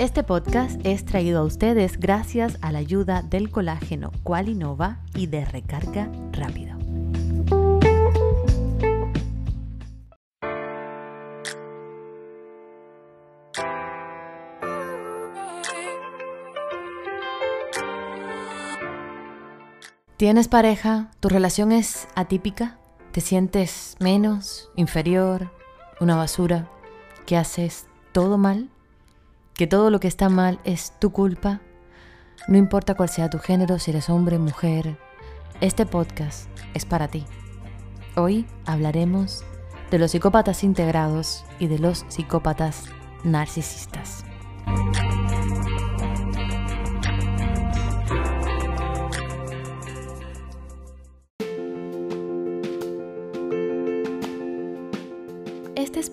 [0.00, 5.44] Este podcast es traído a ustedes gracias a la ayuda del colágeno Qualinova y de
[5.44, 6.78] recarga rápido.
[20.16, 21.10] ¿Tienes pareja?
[21.20, 22.78] ¿Tu relación es atípica?
[23.12, 25.52] ¿Te sientes menos, inferior,
[26.00, 26.70] una basura?
[27.26, 28.70] ¿Que haces todo mal?
[29.60, 31.60] ¿Que todo lo que está mal es tu culpa?
[32.48, 34.96] No importa cuál sea tu género, si eres hombre, mujer,
[35.60, 37.26] este podcast es para ti.
[38.16, 39.44] Hoy hablaremos
[39.90, 42.86] de los psicópatas integrados y de los psicópatas
[43.22, 44.24] narcisistas.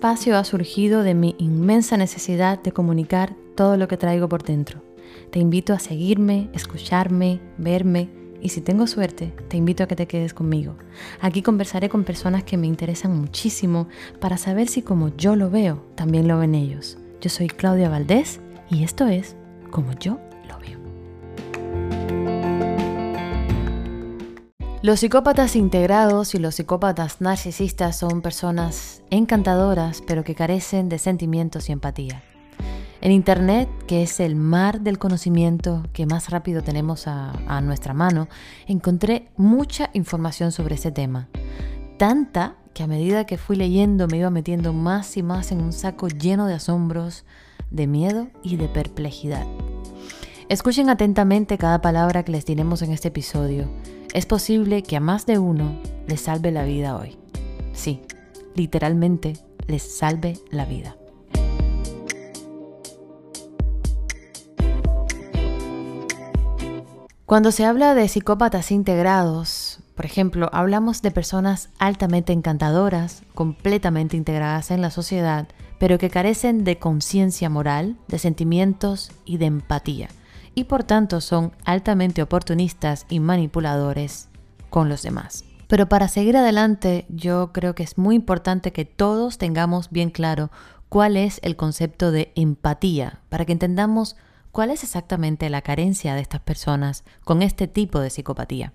[0.07, 4.81] Espacio ha surgido de mi inmensa necesidad de comunicar todo lo que traigo por dentro.
[5.31, 8.09] Te invito a seguirme, escucharme, verme
[8.41, 10.77] y si tengo suerte, te invito a que te quedes conmigo.
[11.19, 13.89] Aquí conversaré con personas que me interesan muchísimo
[14.21, 16.97] para saber si como yo lo veo, también lo ven ellos.
[17.19, 19.35] Yo soy Claudia Valdés y esto es
[19.71, 20.19] Como yo
[24.87, 31.67] Los psicópatas integrados y los psicópatas narcisistas son personas encantadoras pero que carecen de sentimientos
[31.67, 32.23] y empatía.
[33.01, 38.29] En Internet, que es el mar del conocimiento que más rápido tenemos a, nuestra mano,
[38.65, 41.27] encontré mucha información sobre ese tema.
[41.97, 45.73] Tanta que a medida que fui leyendo me iba metiendo más y más en un
[45.73, 47.25] saco lleno de asombros,
[47.71, 49.45] de miedo y de perplejidad.
[50.47, 53.67] Escuchen atentamente cada palabra que les diremos en este episodio
[54.13, 57.17] es posible que a más de uno les salve la vida hoy.
[57.73, 58.01] Sí,
[58.55, 59.33] literalmente
[59.67, 60.95] les salve la vida.
[67.25, 74.71] Cuando se habla de psicópatas integrados, por ejemplo, hablamos de personas altamente encantadoras, completamente integradas
[74.71, 75.47] en la sociedad,
[75.77, 80.07] pero que carecen de conciencia moral, de sentimientos y de empatía
[80.57, 84.27] y por tanto son altamente oportunistas y manipuladores
[84.71, 85.45] con los demás.
[85.67, 90.49] Pero para seguir adelante yo creo que es muy importante que todos tengamos bien claro
[90.89, 94.15] cuál es el concepto de empatía, para que entendamos
[94.51, 98.73] cuál es exactamente la carencia de estas personas con este tipo de psicopatía.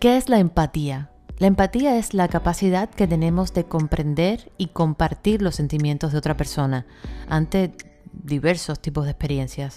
[0.00, 1.10] ¿Qué es la empatía?
[1.38, 6.34] La empatía es la capacidad que tenemos de comprender y compartir los sentimientos de otra
[6.34, 6.86] persona
[7.28, 7.72] ante
[8.10, 9.76] diversos tipos de experiencias.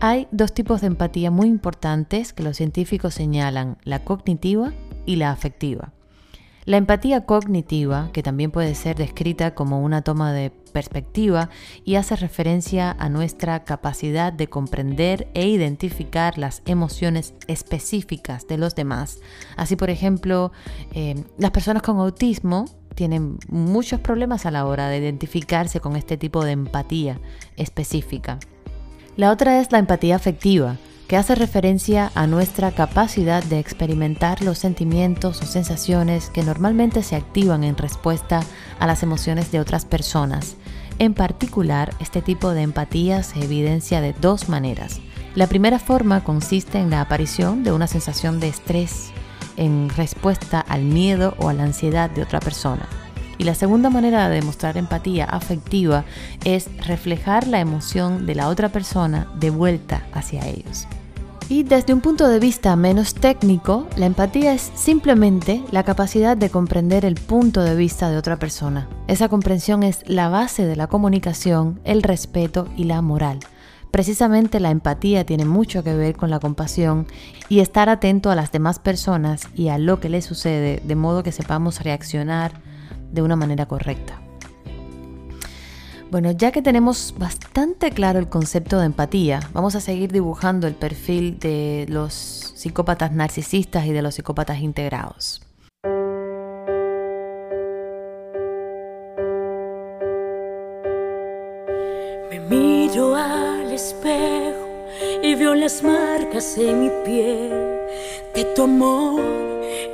[0.00, 4.72] Hay dos tipos de empatía muy importantes que los científicos señalan, la cognitiva
[5.06, 5.92] y la afectiva.
[6.64, 11.50] La empatía cognitiva, que también puede ser descrita como una toma de perspectiva
[11.84, 18.74] y hace referencia a nuestra capacidad de comprender e identificar las emociones específicas de los
[18.74, 19.18] demás.
[19.56, 20.52] Así, por ejemplo,
[20.92, 26.16] eh, las personas con autismo tienen muchos problemas a la hora de identificarse con este
[26.16, 27.20] tipo de empatía
[27.56, 28.38] específica.
[29.16, 30.76] La otra es la empatía afectiva,
[31.08, 37.16] que hace referencia a nuestra capacidad de experimentar los sentimientos o sensaciones que normalmente se
[37.16, 38.42] activan en respuesta
[38.78, 40.56] a las emociones de otras personas.
[40.98, 45.00] En particular, este tipo de empatía se evidencia de dos maneras.
[45.34, 49.10] La primera forma consiste en la aparición de una sensación de estrés
[49.56, 52.86] en respuesta al miedo o a la ansiedad de otra persona.
[53.38, 56.04] Y la segunda manera de demostrar empatía afectiva
[56.44, 60.86] es reflejar la emoción de la otra persona de vuelta hacia ellos.
[61.50, 66.50] Y desde un punto de vista menos técnico, la empatía es simplemente la capacidad de
[66.50, 68.86] comprender el punto de vista de otra persona.
[69.06, 73.38] Esa comprensión es la base de la comunicación, el respeto y la moral.
[73.90, 77.06] Precisamente la empatía tiene mucho que ver con la compasión
[77.48, 81.22] y estar atento a las demás personas y a lo que les sucede de modo
[81.22, 82.52] que sepamos reaccionar
[83.12, 84.20] de una manera correcta.
[86.10, 90.74] Bueno, ya que tenemos bastante claro el concepto de empatía, vamos a seguir dibujando el
[90.74, 92.14] perfil de los
[92.56, 95.42] psicópatas narcisistas y de los psicópatas integrados.
[102.30, 104.66] Me miro al espejo
[105.22, 107.50] y veo las marcas en mi piel
[108.34, 108.64] de tu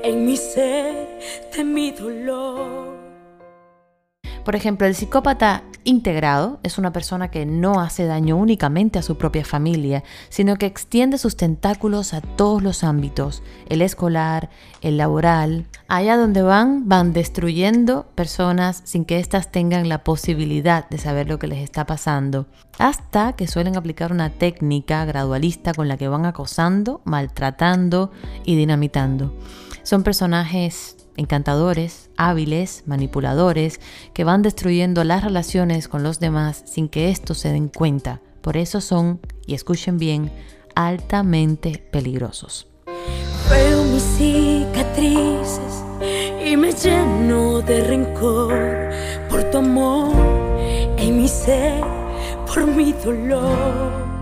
[0.04, 1.18] en mi ser,
[1.56, 2.93] de mi dolor.
[4.44, 9.16] Por ejemplo, el psicópata integrado es una persona que no hace daño únicamente a su
[9.16, 14.50] propia familia, sino que extiende sus tentáculos a todos los ámbitos, el escolar,
[14.82, 15.66] el laboral.
[15.88, 21.38] Allá donde van, van destruyendo personas sin que éstas tengan la posibilidad de saber lo
[21.38, 22.46] que les está pasando,
[22.78, 28.10] hasta que suelen aplicar una técnica gradualista con la que van acosando, maltratando
[28.44, 29.34] y dinamitando.
[29.84, 33.80] Son personajes encantadores, hábiles, manipuladores,
[34.12, 38.20] que van destruyendo las relaciones con los demás sin que estos se den cuenta.
[38.40, 40.30] Por eso son, y escuchen bien,
[40.74, 42.66] altamente peligrosos.
[43.50, 45.84] Veo mis cicatrices
[46.44, 48.90] y me lleno de rencor
[49.28, 50.14] por tu amor
[50.96, 51.28] en mi
[52.46, 54.13] por mi dolor.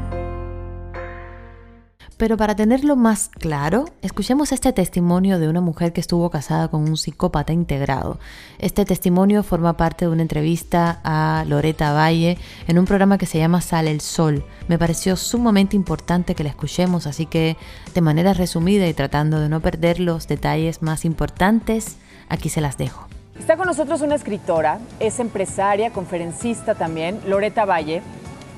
[2.23, 6.83] Pero para tenerlo más claro, escuchemos este testimonio de una mujer que estuvo casada con
[6.83, 8.21] un psicópata integrado.
[8.61, 12.39] Este testimonio forma parte de una entrevista a Loreta Valle
[12.69, 14.45] en un programa que se llama Sale el Sol.
[14.69, 17.57] Me pareció sumamente importante que la escuchemos, así que
[17.93, 21.97] de manera resumida y tratando de no perder los detalles más importantes,
[22.29, 23.09] aquí se las dejo.
[23.37, 28.01] Está con nosotros una escritora, es empresaria, conferencista también, Loreta Valle.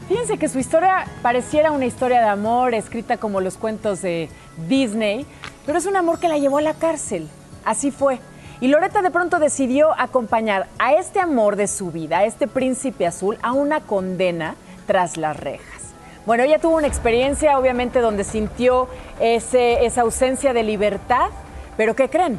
[0.09, 4.29] Fíjense que su historia pareciera una historia de amor escrita como los cuentos de
[4.69, 5.25] Disney,
[5.65, 7.27] pero es un amor que la llevó a la cárcel.
[7.65, 8.19] Así fue.
[8.61, 13.07] Y Loreta de pronto decidió acompañar a este amor de su vida, a este príncipe
[13.07, 14.57] azul, a una condena
[14.87, 15.83] tras las rejas.
[16.27, 18.89] Bueno, ella tuvo una experiencia obviamente donde sintió
[19.21, 21.31] esa ausencia de libertad,
[21.79, 22.39] pero ¿qué creen?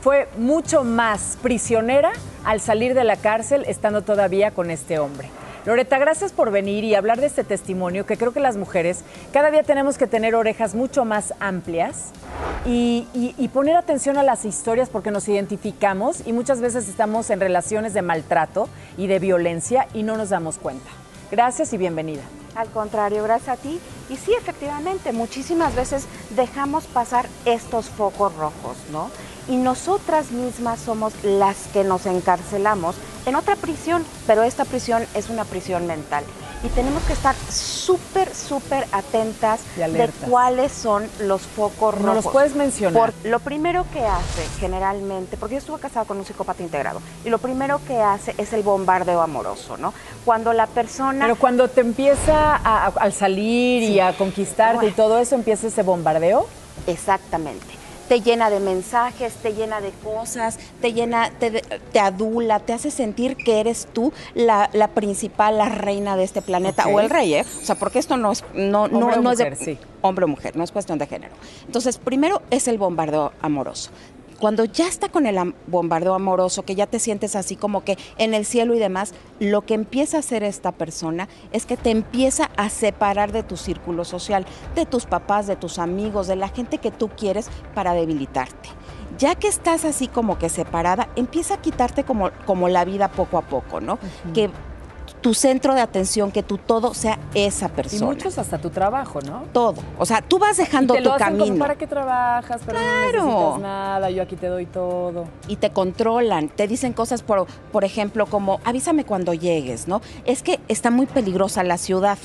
[0.00, 2.10] Fue mucho más prisionera
[2.44, 5.28] al salir de la cárcel estando todavía con este hombre.
[5.66, 9.02] Loreta, gracias por venir y hablar de este testimonio, que creo que las mujeres
[9.32, 12.10] cada día tenemos que tener orejas mucho más amplias
[12.66, 13.06] y,
[13.54, 18.02] poner atención a las historias porque nos identificamos y muchas veces estamos en relaciones de
[18.02, 18.68] maltrato
[18.98, 20.90] y de violencia y no nos damos cuenta.
[21.30, 22.22] Gracias y bienvenida.
[22.54, 23.80] Al contrario, gracias a ti.
[24.08, 29.10] Y sí, efectivamente, muchísimas veces dejamos pasar estos focos rojos, ¿no?
[29.48, 32.96] Y nosotras mismas somos las que nos encarcelamos
[33.26, 36.24] en otra prisión, pero esta prisión es una prisión mental.
[36.64, 42.06] Y tenemos que estar súper, súper atentas de cuáles son los focos rojos.
[42.06, 43.12] ¿No los puedes mencionar?
[43.22, 47.36] lo primero que hace generalmente, porque yo estuve casada con un psicópata integrado, y lo
[47.36, 49.92] primero que hace es el bombardeo amoroso, ¿no?
[50.24, 51.26] Cuando la persona...
[51.26, 55.82] Pero cuando te empieza a, al salir y a conquistarte y todo eso, empieza ese
[55.82, 56.46] bombardeo.
[56.86, 62.90] Exactamente te llena de mensajes, te llena de cosas, te llena, te, adula, te hace
[62.90, 67.44] sentir que eres tú la, principal, la reina de este planeta, o el rey, ¿eh?
[67.62, 70.64] O sea, porque esto no es, no, no, no es de hombre o mujer, no
[70.64, 71.34] es cuestión de género.
[71.66, 73.90] Entonces, primero es el bombardeo amoroso
[74.38, 78.34] cuando ya está con el bombardeo amoroso, que ya te sientes así como que en
[78.34, 82.50] el cielo y demás, lo que empieza a hacer esta persona es que te empieza
[82.56, 86.78] a separar de tu círculo social, de tus papás, de tus amigos, de la gente
[86.78, 88.68] que tú quieres para debilitarte.
[89.18, 93.38] Ya que estás así como que separada, empieza a quitarte como, como la vida poco
[93.38, 93.98] a poco, ¿no?
[94.34, 94.50] Que
[95.24, 98.04] tu centro de atención, que tu todo sea esa persona.
[98.04, 99.44] Y muchos hasta tu trabajo, ¿no?
[99.54, 99.76] Todo.
[99.98, 101.56] O sea, tú vas dejando y te tu camino.
[101.56, 102.60] ¿Para qué trabajas?
[102.66, 103.24] Pero claro.
[103.24, 105.24] no necesitas nada, yo aquí te doy todo.
[105.48, 110.02] Y te controlan, te dicen cosas, por, por ejemplo, como avísame cuando llegues, ¿no?
[110.26, 112.18] Es que está muy peligrosa la ciudad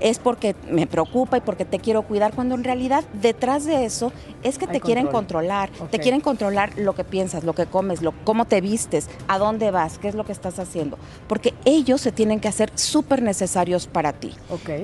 [0.00, 4.12] es porque me preocupa y porque te quiero cuidar, cuando en realidad detrás de eso
[4.42, 8.12] es que te quieren controlar, te quieren controlar lo que piensas, lo que comes, lo,
[8.24, 12.12] cómo te vistes, a dónde vas, qué es lo que estás haciendo, porque ellos se
[12.12, 14.34] tienen que hacer súper necesarios para ti.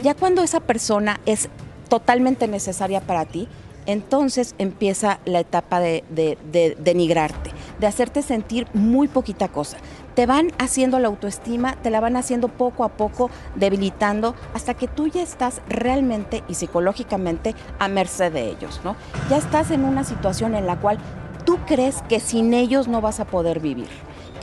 [0.03, 1.49] Ya cuando esa persona es
[1.89, 3.49] totalmente necesaria para ti,
[3.87, 9.79] entonces empieza la etapa de, de, denigrarte, de hacerte sentir muy poquita cosa.
[10.21, 14.87] Te van haciendo la autoestima, te la van haciendo poco a poco, debilitando, hasta que
[14.87, 18.97] tú ya estás realmente y psicológicamente a merced de ellos, ¿no?
[19.31, 20.99] Ya estás en una situación en la cual
[21.47, 23.89] tú crees que sin ellos no vas a poder vivir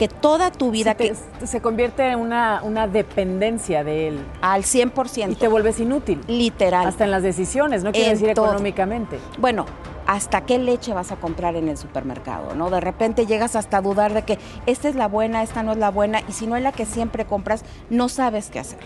[0.00, 0.96] que toda tu vida...
[0.96, 4.18] que, se convierte en una, una, dependencia de él.
[4.40, 5.30] Al 100%.
[5.30, 6.20] Y te vuelves inútil.
[6.26, 6.86] Literal.
[6.86, 9.18] Hasta en las decisiones, no quiero decir económicamente.
[9.38, 9.66] Bueno,
[10.08, 12.70] hasta qué leche vas a comprar en el supermercado, ¿no?
[12.70, 15.78] De repente llegas hasta a dudar de que esta es la buena, esta no es
[15.78, 18.78] la buena, y si no es la que siempre compras, no sabes qué hacer.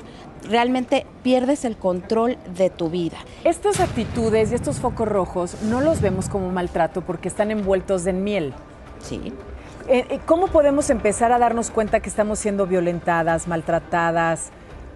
[0.51, 3.19] Realmente pierdes el control de tu vida.
[3.45, 8.25] Estas actitudes y estos focos rojos no los vemos como maltrato porque están envueltos en
[8.25, 8.53] miel.
[8.99, 9.33] Sí.
[9.87, 14.51] Eh, eh, ¿Cómo podemos empezar a darnos cuenta que estamos siendo violentadas, maltratadas,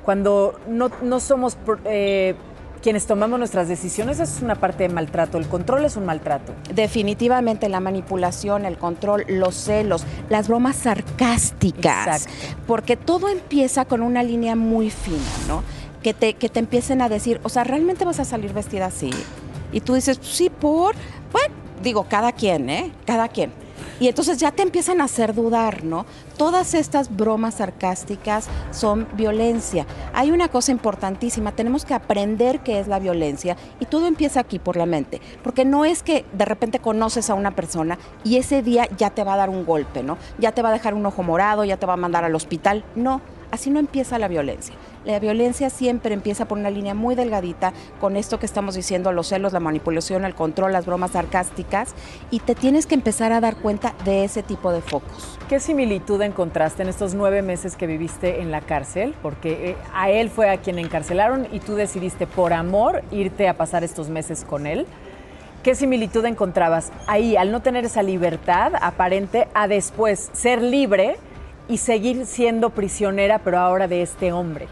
[0.05, 2.35] cuando no, somos eh,
[2.83, 5.39] quienes tomamos nuestras decisiones, eso es una parte de maltrato.
[5.39, 6.53] El control es un maltrato.
[6.75, 12.29] Definitivamente la manipulación, el control, los celos, las bromas sarcásticas.
[12.67, 15.19] Porque todo empieza con una línea muy fina,
[15.49, 15.63] ¿no?
[16.03, 19.11] Que te, que te empiecen a decir, o sea, ¿realmente vas a salir vestida así?
[19.73, 20.95] Y tú dices, sí, por.
[21.33, 22.93] Bueno, digo, cada quien, ¿eh?
[23.05, 23.53] Cada quien.
[23.99, 26.05] Y entonces ya te empiezan a hacer dudar, ¿no?
[26.37, 29.87] Todas estas bromas sarcásticas son violencia.
[30.13, 34.59] Hay una cosa importantísima, tenemos que aprender qué es la violencia y todo empieza aquí
[34.59, 38.63] por la mente, porque no es que de repente conoces a una persona y ese
[38.63, 40.19] día ya te va a dar un golpe, ¿no?
[40.39, 42.85] Ya te va a dejar un ojo morado, ya te va a mandar al hospital,
[42.95, 43.21] no.
[43.51, 44.75] Así no empieza la violencia.
[45.07, 49.29] La violencia siempre empieza por una línea muy delgadita con esto que estamos diciendo, los
[49.29, 51.95] celos, la manipulación, el control, las bromas sarcásticas,
[52.33, 55.39] y te tienes que empezar a dar cuenta de ese tipo de focos.
[55.49, 59.15] ¿Qué similitud encontraste en estos nueve meses que viviste en la cárcel?
[59.23, 63.57] Porque eh, a él fue a quien encarcelaron y tú decidiste por amor irte a
[63.57, 64.89] pasar estos meses con él.
[65.63, 71.17] ¿Qué similitud encontrabas ahí al no tener esa libertad aparente a después ser libre
[71.69, 74.67] y seguir siendo prisionera, pero ahora de este hombre?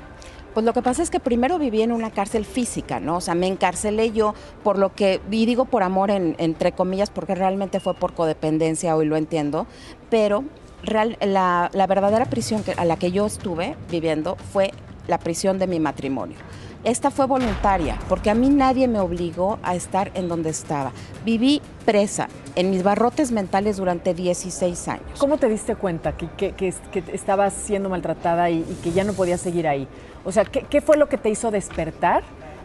[0.54, 3.16] Pues lo que pasa es que primero viví en una cárcel física, ¿no?
[3.16, 7.34] O sea, me encarcelé yo por lo que, y digo por amor entre comillas, porque
[7.34, 9.66] realmente fue por codependencia, hoy lo entiendo,
[10.11, 10.44] pero
[10.84, 14.70] real, la, la verdadera prisión que, a la que yo estuve viviendo fue
[15.08, 16.37] la prisión de mi matrimonio.
[16.84, 20.92] Esta fue voluntaria, porque a mí nadie me obligó a estar en donde estaba.
[21.24, 25.06] Viví presa en mis barrotes mentales durante 16 años.
[25.18, 26.74] ¿Cómo te diste cuenta que, que,
[27.10, 29.88] estabas siendo maltratada y, que ya no podías seguir ahí?
[30.24, 32.22] O sea, ¿qué, fue lo que te hizo despertar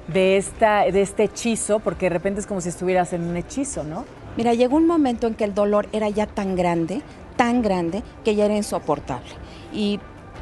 [0.10, 1.80] de, esta, de este hechizo?
[1.80, 4.04] Porque de repente es como si estuvieras en un hechizo, ¿no?
[4.36, 7.04] Mira, llegó un momento en que el dolor era ya tan grande,
[7.38, 9.30] tan grande, que ya era insoportable.
[9.72, 10.02] Y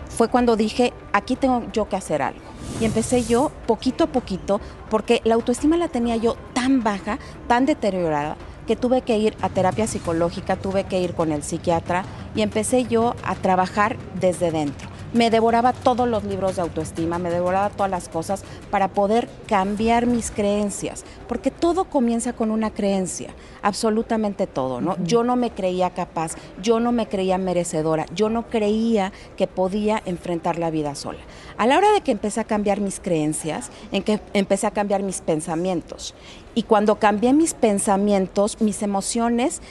[0.09, 2.41] fue cuando dije, aquí tengo yo que hacer algo.
[2.79, 4.59] Y empecé yo poquito a poquito,
[4.89, 8.35] porque la autoestima la tenía yo tan baja, tan deteriorada,
[8.67, 12.03] que tuve que ir a terapia psicológica, tuve que ir con el psiquiatra
[12.35, 17.31] y empecé yo a trabajar desde dentro me devoraba todos los libros de autoestima, me
[17.31, 23.31] devoraba todas las cosas para poder cambiar mis creencias, porque todo comienza con una creencia,
[23.63, 24.95] absolutamente todo, ¿no?
[25.03, 30.03] Yo no me creía capaz, yo no me creía merecedora, yo no creía que podía
[30.05, 31.19] enfrentar la vida sola.
[31.57, 35.01] A la hora de que empecé a cambiar mis creencias, en que empecé a cambiar
[35.01, 36.13] mis pensamientos,
[36.53, 39.61] y cuando cambié mis pensamientos, mis emociones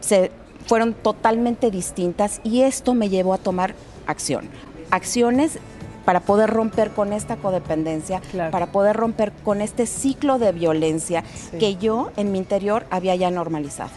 [0.00, 0.30] se
[0.66, 3.74] fueron totalmente distintas y esto me llevó a tomar
[4.06, 4.48] acción
[4.94, 5.58] acciones
[6.04, 8.20] para poder romper con esta codependencia,
[8.50, 11.24] para poder romper con este ciclo de violencia
[11.58, 13.90] que yo en mi interior había ya normalizado.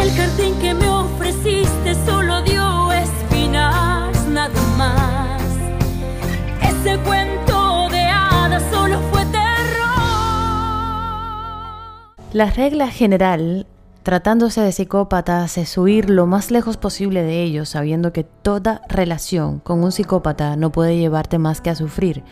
[0.00, 5.42] El jardín que me ofreciste solo dio espinas, nada más.
[6.62, 9.44] Ese cuento de hadas solo fue terror.
[12.32, 13.66] La regla general
[14.04, 19.60] Tratándose de psicópatas es huir lo más lejos posible de ellos, sabiendo que toda relación
[19.60, 22.22] con un psicópata no puede llevarte más que a sufrir.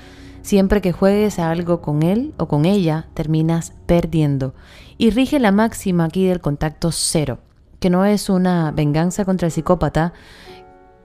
[0.43, 4.55] Siempre que juegues a algo con él o con ella, terminas perdiendo.
[4.99, 7.39] Y rige la máxima aquí del contacto cero,
[7.81, 10.13] que no es una venganza contra el psicópata,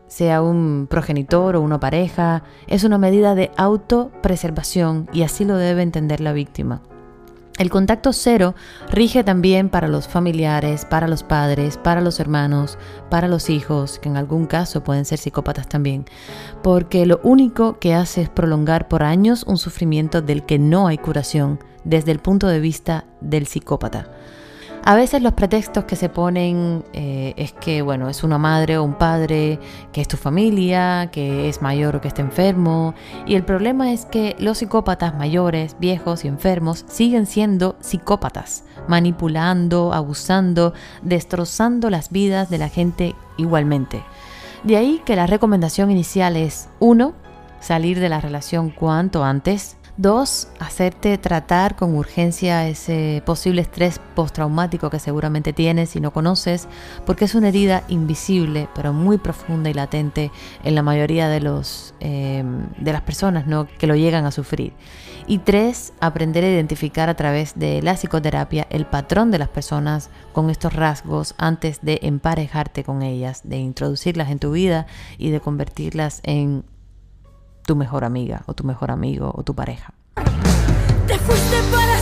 [0.07, 5.81] sea un progenitor o una pareja, es una medida de autopreservación y así lo debe
[5.81, 6.81] entender la víctima.
[7.57, 8.53] El contacto cero
[8.91, 12.77] rige también para los familiares, para los padres, para los hermanos,
[13.09, 16.05] para los hijos, que en algún caso pueden ser psicópatas también,
[16.61, 20.99] porque lo único que hace es prolongar por años un sufrimiento del que no hay
[20.99, 24.11] curación desde el punto de vista del psicópata.
[24.87, 28.85] A veces los pretextos que se ponen eh, es que, bueno, es una madre o
[28.85, 29.59] un padre,
[29.91, 32.93] que es tu familia, que es mayor o que está enfermo.
[33.25, 39.91] Y el problema es que los psicópatas mayores, viejos y enfermos siguen siendo psicópatas, manipulando,
[39.91, 44.01] abusando, destrozando las vidas de la gente igualmente.
[44.63, 47.11] De ahí que la recomendación inicial es, uno,
[47.59, 54.91] salir de la relación cuanto antes, Dos, hacerte tratar con urgencia ese posible estrés postraumático
[54.91, 56.67] que seguramente tienes y no conoces,
[57.03, 60.31] porque es una herida invisible, pero muy profunda y latente
[60.63, 63.67] en la mayoría de, los, em, de las personas ¿no?
[63.79, 64.73] que lo llegan a sufrir.
[65.25, 70.11] Y tres, aprender a identificar a través de la psicoterapia el patrón de las personas
[70.31, 74.85] con estos rasgos antes de emparejarte con ellas, de introducirlas en tu vida
[75.17, 76.65] y de convertirlas en
[77.67, 79.91] tu mejor amiga o tu mejor amigo o tu pareja.
[81.71, 81.96] Para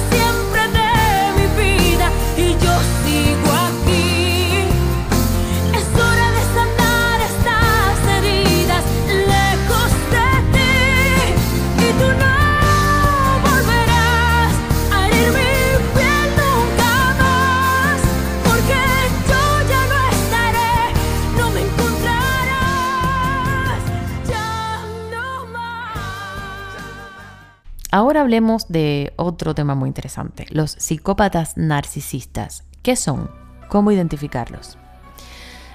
[27.95, 32.65] ahora hablemos de otro tema muy interesante, los psicópatas narcisistas.
[32.83, 33.31] ¿Qué son?
[33.69, 34.77] ¿Cómo identificarlos?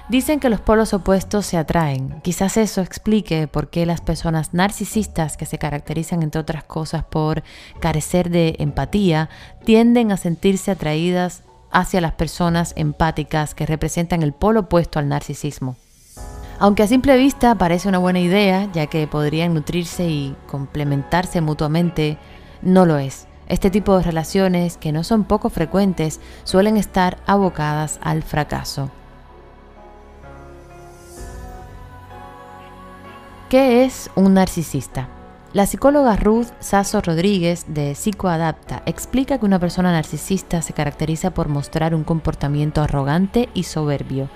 [0.07, 2.21] Dicen que los polos opuestos se atraen.
[2.21, 7.41] Quizás eso explique por qué las personas narcisistas, que se caracterizan entre otras cosas por
[7.79, 9.29] carecer de empatía,
[9.65, 15.75] tienden a sentirse atraídas hacia las personas empáticas que representan el polo opuesto al narcisismo.
[16.61, 22.19] Aunque a simple vista parece una buena idea, ya que podrían nutrirse y complementarse mutuamente,
[22.61, 23.25] no lo es.
[23.47, 28.91] Este tipo de relaciones, que no son poco frecuentes, suelen estar abocadas al fracaso.
[33.49, 35.09] ¿Qué es un narcisista?
[35.53, 41.49] La psicóloga Ruth Sasso Rodríguez de Psicoadapta explica que una persona narcisista se caracteriza por
[41.49, 44.29] mostrar un comportamiento arrogante y soberbio.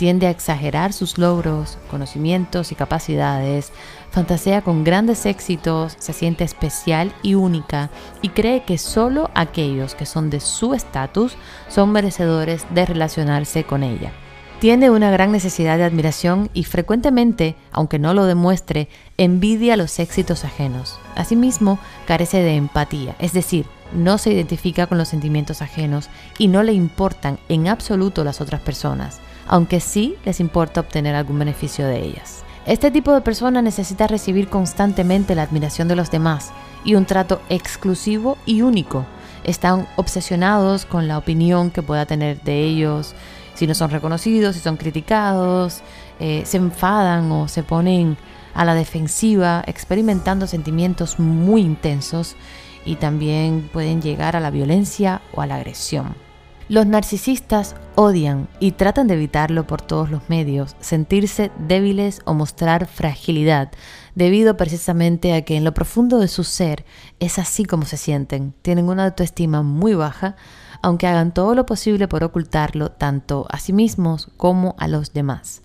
[0.00, 3.70] Tiende a exagerar sus logros, conocimientos y capacidades,
[4.10, 7.90] fantasea con grandes éxitos, se siente especial y única
[8.22, 11.36] y cree que solo aquellos que son de su estatus
[11.68, 14.10] son merecedores de relacionarse con ella.
[14.58, 18.88] Tiene una gran necesidad de admiración y frecuentemente, aunque no lo demuestre,
[19.18, 20.98] envidia los éxitos ajenos.
[21.14, 26.62] Asimismo, carece de empatía, es decir, no se identifica con los sentimientos ajenos y no
[26.62, 31.98] le importan en absoluto las otras personas, aunque sí les importa obtener algún beneficio de
[32.00, 32.44] ellas.
[32.66, 36.52] Este tipo de persona necesita recibir constantemente la admiración de los demás
[36.84, 39.06] y un trato exclusivo y único.
[39.42, 43.16] Están obsesionados con la opinión que pueda tener de ellos,
[43.54, 45.82] si no son reconocidos, si son criticados,
[46.20, 48.16] eh, se enfadan o se ponen
[48.54, 52.36] a la defensiva, experimentando sentimientos muy intensos
[52.84, 56.29] y también pueden llegar a la violencia o a la agresión.
[56.70, 62.86] Los narcisistas odian y tratan de evitarlo por todos los medios, sentirse débiles o mostrar
[62.86, 63.72] fragilidad,
[64.14, 66.84] debido precisamente a que en lo profundo de su ser
[67.18, 70.36] es así como se sienten, tienen una autoestima muy baja,
[70.80, 75.62] aunque hagan todo lo posible por ocultarlo tanto a sí mismos como a los demás.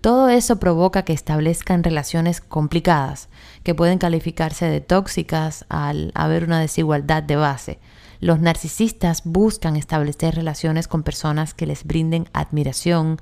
[0.00, 3.28] Todo eso provoca que establezcan relaciones complicadas,
[3.64, 7.80] que pueden calificarse de tóxicas al haber una desigualdad de base.
[8.24, 13.18] Los narcisistas buscan establecer relaciones con personas que les brinden admiración,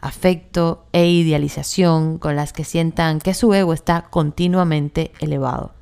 [0.00, 5.75] afecto e idealización, con las que sientan que su ego está continuamente elevado.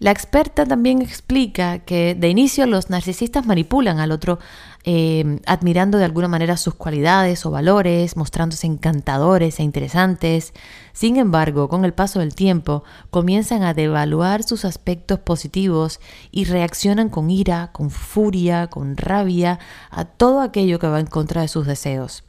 [0.00, 4.38] La experta también explica que de inicio los narcisistas manipulan al otro
[4.84, 10.54] eh, admirando de alguna manera sus cualidades o valores, mostrándose encantadores e interesantes.
[10.92, 15.98] Sin embargo, con el paso del tiempo, comienzan a devaluar sus aspectos positivos
[16.30, 19.58] y reaccionan con ira, con furia, con rabia
[19.90, 22.22] a todo aquello que va en contra de sus deseos.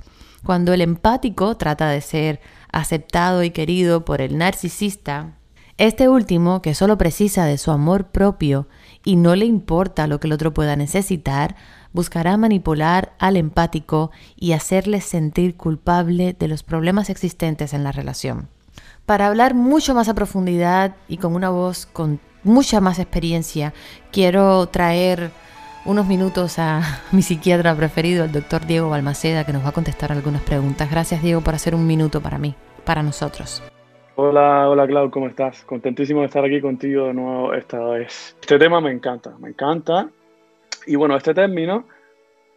[0.43, 5.36] Cuando el empático trata de ser aceptado y querido por el narcisista,
[5.80, 8.68] este último, que solo precisa de su amor propio
[9.06, 11.56] y no le importa lo que el otro pueda necesitar,
[11.94, 18.50] buscará manipular al empático y hacerle sentir culpable de los problemas existentes en la relación.
[19.06, 23.74] Para hablar mucho más a profundidad y con una voz con mucha más experiencia,
[24.12, 25.32] quiero traer
[25.86, 30.12] unos minutos a mi psiquiatra preferido, el doctor Diego Balmaceda, que nos va a contestar
[30.12, 30.92] algunas preguntas.
[30.92, 33.63] Gracias Diego por hacer un minuto para mí, para nosotros.
[34.21, 35.63] Hola, hola Clau, ¿cómo estás?
[35.63, 38.36] Contentísimo de estar aquí contigo de nuevo esta vez.
[38.41, 40.10] Este tema me encanta, me encanta.
[40.86, 41.86] Y bueno, este término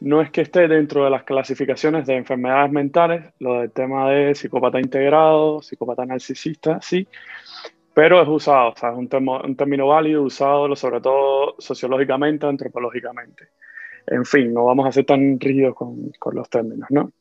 [0.01, 4.35] no es que esté dentro de las clasificaciones de enfermedades mentales, lo del tema de
[4.35, 7.07] psicópata integrado, psicópata narcisista, sí,
[7.95, 13.51] pero es usado, o sea, es un, un término válido, usado sobre todo sociológicamente, antropológicamente.
[14.09, 17.13] En fin, no vamos a ser tan rígidos con, con los términos, ¿no?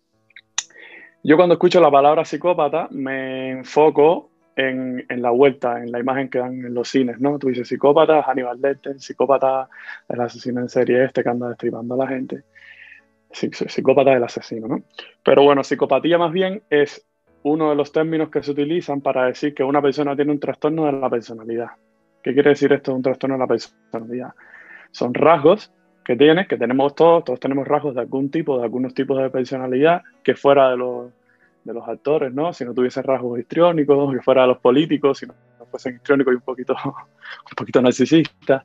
[1.23, 6.29] Yo cuando escucho la palabra psicópata me enfoco en, en, la vuelta, en la imagen
[6.29, 7.39] que dan en los cines, ¿no?
[7.39, 9.69] Tú dices psicópata, Hannibal Lecter, psicópata,
[10.09, 12.43] el asesino en serie este que anda destripando a la gente,
[13.31, 14.83] psicópata del asesino, ¿no?
[15.23, 17.05] Pero bueno, psicopatía más bien es
[17.43, 20.85] uno de los términos que se utilizan para decir que una persona tiene un trastorno
[20.85, 21.69] de la personalidad.
[22.21, 24.33] ¿Qué quiere decir esto de un trastorno de la personalidad?
[24.91, 25.71] Son rasgos
[26.03, 29.29] que tienes, que tenemos todos, todos tenemos rasgos de algún tipo, de algunos tipos de
[29.29, 31.11] personalidad, que fuera de los
[31.63, 32.53] de los actores, ¿no?
[32.53, 35.33] Si no tuviesen rasgos histriónicos, que fuera de los políticos, si no,
[35.69, 38.63] fuesen histriónicos y un poquito, un poquito narcisistas,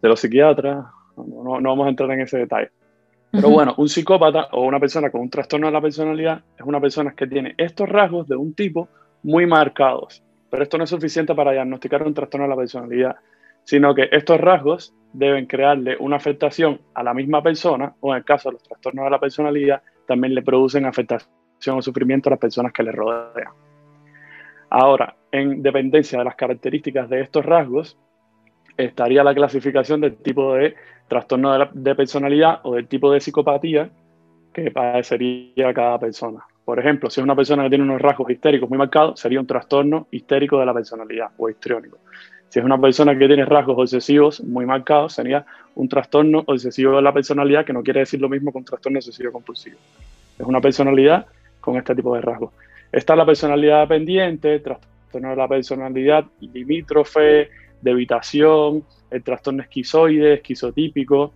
[0.00, 0.86] de los psiquiatras,
[1.16, 2.70] no, no, vamos a entrar en ese detalle.
[3.30, 6.80] Pero bueno, un psicópata o una persona con un trastorno de la personalidad es una
[6.80, 8.88] persona que tiene estos rasgos de un tipo
[9.22, 10.22] muy marcados.
[10.50, 13.16] Pero esto no es suficiente para diagnosticar un trastorno de la personalidad,
[13.64, 18.24] sino que estos rasgos deben crearle una afectación a la misma persona, o en el
[18.24, 22.38] caso de los trastornos de la personalidad, también le producen afectación o sufrimiento a las
[22.40, 23.52] personas que le rodean.
[24.70, 27.96] Ahora, en dependencia de las características de estos rasgos,
[28.76, 30.74] estaría la clasificación del tipo de
[31.08, 33.90] trastorno de, personalidad o del tipo de psicopatía
[34.52, 36.40] que padecería cada persona.
[36.64, 39.46] Por ejemplo, si es una persona que tiene unos rasgos histéricos muy marcados, sería un
[39.46, 41.98] trastorno histérico de la personalidad o histriónico.
[42.50, 45.44] Si es una persona que tiene rasgos obsesivos muy marcados, sería
[45.74, 48.98] un trastorno obsesivo de la personalidad, que no quiere decir lo mismo que un trastorno
[48.98, 49.76] obsesivo compulsivo.
[50.38, 51.26] Es una personalidad
[51.60, 52.52] con este tipo de rasgos.
[52.90, 57.48] Está la personalidad dependiente, trastorno de la personalidad limítrofe,
[57.80, 61.32] de evitación, el trastorno esquizoide, esquizotípico.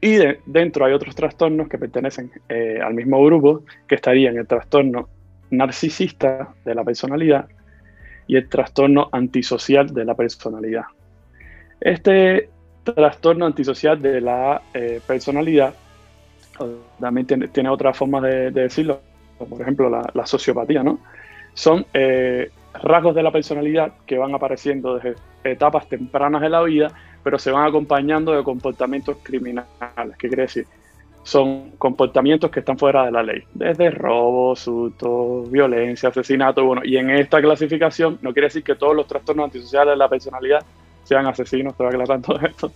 [0.00, 5.08] Y dentro hay otros trastornos que pertenecen eh, al mismo grupo, que estarían el trastorno
[5.50, 7.48] narcisista de la personalidad
[8.26, 10.84] y el trastorno antisocial de la personalidad.
[11.80, 12.50] Este
[12.82, 15.74] trastorno antisocial de la eh, personalidad
[17.00, 19.00] también tiene, otras formas de, decirlo,
[19.38, 20.98] por ejemplo la, sociopatía, ¿no?
[21.54, 22.50] Son eh,
[22.82, 26.92] rasgos de la personalidad que van apareciendo desde etapas tempranas de la vida,
[27.22, 30.16] pero se van acompañando de comportamientos criminales.
[30.18, 30.66] ¿Qué quiere decir?
[31.22, 36.64] Son comportamientos que están fuera de la ley, desde robo, susto, violencia, asesinato.
[36.64, 40.08] Bueno, y en esta clasificación no quiere decir que todos los trastornos antisociales de la
[40.08, 40.64] personalidad
[41.02, 42.70] sean asesinos, estoy aclarando esto,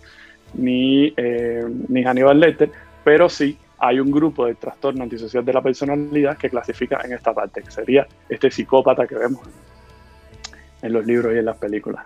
[0.54, 2.70] ni, eh, ni Hannibal Lecter,
[3.04, 7.32] pero sí hay un grupo de trastorno antisocial de la personalidad que clasifica en esta
[7.32, 9.40] parte, que sería este psicópata que vemos
[10.82, 12.04] en los libros y en las películas.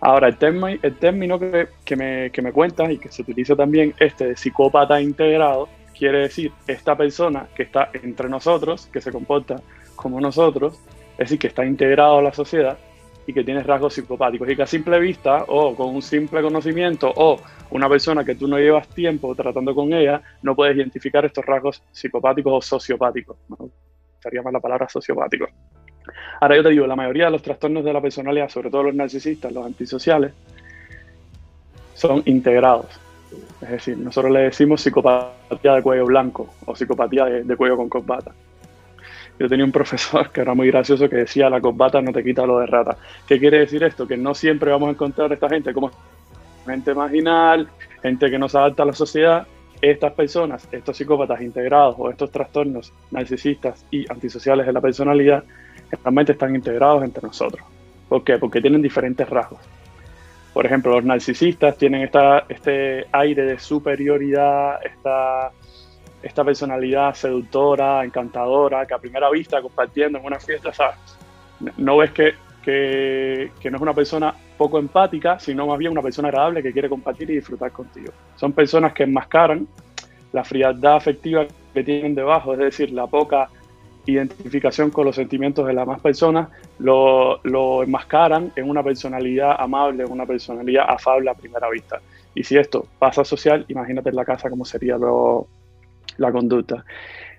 [0.00, 3.56] Ahora, el, término, el término que, que, me, que me cuentas y que se utiliza
[3.56, 9.10] también, este de psicópata integrado, quiere decir esta persona que está entre nosotros, que se
[9.10, 9.56] comporta
[9.96, 10.78] como nosotros,
[11.12, 12.78] es decir, que está integrado a la sociedad
[13.26, 17.12] y que tiene rasgos psicopáticos y que a simple vista o con un simple conocimiento
[17.14, 21.44] o una persona que tú no llevas tiempo tratando con ella, no puedes identificar estos
[21.44, 23.36] rasgos psicopáticos o sociopáticos.
[23.48, 23.70] ¿no?
[24.14, 25.46] Estaría más la palabra sociopático.
[26.40, 28.94] Ahora yo te digo, la mayoría de los trastornos de la personalidad, sobre todo los
[28.94, 30.32] narcisistas, los antisociales,
[31.94, 33.00] son integrados.
[33.62, 38.32] Es decir, nosotros le decimos psicopatía de cuello blanco o psicopatía de, cuello con corbata.
[39.38, 42.46] Yo tenía un profesor que era muy gracioso que decía la corbata no te quita
[42.46, 42.96] lo de rata.
[43.26, 44.06] ¿Qué quiere decir esto?
[44.06, 45.90] Que no siempre vamos a encontrar a esta gente como
[46.64, 47.68] gente marginal,
[48.02, 49.46] gente que no se adapta a la sociedad.
[49.80, 55.44] Estas personas, estos psicópatas integrados o estos trastornos narcisistas y antisociales de la personalidad
[56.02, 57.62] realmente están integrados entre nosotros.
[58.08, 58.38] ¿Por qué?
[58.38, 59.60] Porque tienen diferentes rasgos.
[60.52, 65.50] Por ejemplo, los narcisistas tienen esta, este aire de superioridad, esta,
[66.24, 70.96] esta personalidad seductora, encantadora, que a primera vista, compartiendo en una fiesta, ¿sabes?
[71.76, 72.32] No ves que,
[72.62, 76.72] que, que, no es una persona poco empática, sino más bien una persona agradable que
[76.72, 78.10] quiere compartir y disfrutar contigo.
[78.36, 79.68] Son personas que enmascaran
[80.32, 83.50] la frialdad afectiva que tienen debajo, es decir, la poca
[84.06, 90.04] identificación con los sentimientos de las más personas, lo, lo enmascaran en una personalidad amable,
[90.04, 92.00] en una personalidad afable a primera vista.
[92.34, 95.46] Y si esto pasa social, imagínate en la casa cómo sería lo,
[96.18, 96.84] la conducta.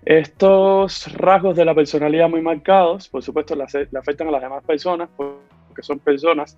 [0.05, 5.09] Estos rasgos de la personalidad muy marcados, por supuesto, le, afectan a las demás personas,
[5.17, 6.57] porque son personas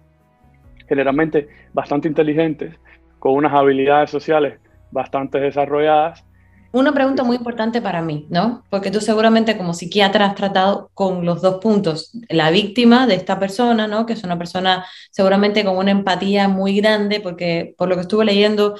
[0.87, 2.75] generalmente bastante inteligentes,
[3.19, 4.59] con unas habilidades sociales
[4.91, 6.26] bastante desarrolladas
[6.79, 8.63] una pregunta muy importante para mí, ¿no?
[8.69, 13.39] Porque tú seguramente como psiquiatra has tratado con los dos puntos, la víctima de esta
[13.39, 14.05] persona, ¿no?
[14.05, 18.25] Que es una persona seguramente con una empatía muy grande, porque por lo que estuve
[18.25, 18.75] leyendo,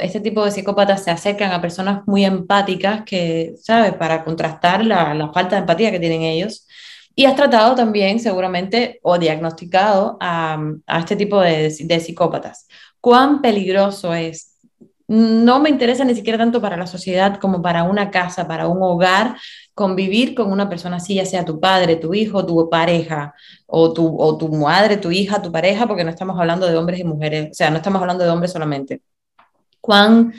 [0.00, 3.94] este tipo de psicópatas se acercan a personas muy empáticas que, ¿sabes?
[3.94, 6.66] Para contrastar la, la falta de empatía que tienen ellos.
[7.14, 10.58] Y has tratado también seguramente o diagnosticado a,
[10.98, 12.66] este tipo de psicópatas.
[13.00, 14.49] ¿Cuán peligroso es
[15.10, 18.80] no me interesa ni siquiera tanto para la sociedad como para una casa, para un
[18.80, 19.34] hogar,
[19.74, 23.34] convivir con una persona así, ya sea tu padre, tu hijo, tu pareja,
[23.66, 27.00] o tu, o tu madre, tu hija, tu pareja, porque no estamos hablando de hombres
[27.00, 29.00] y mujeres, o sea, no estamos hablando de hombres solamente.
[29.80, 30.32] ¿Cuán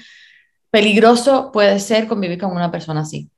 [0.70, 3.30] peligroso puede ser convivir con una persona así?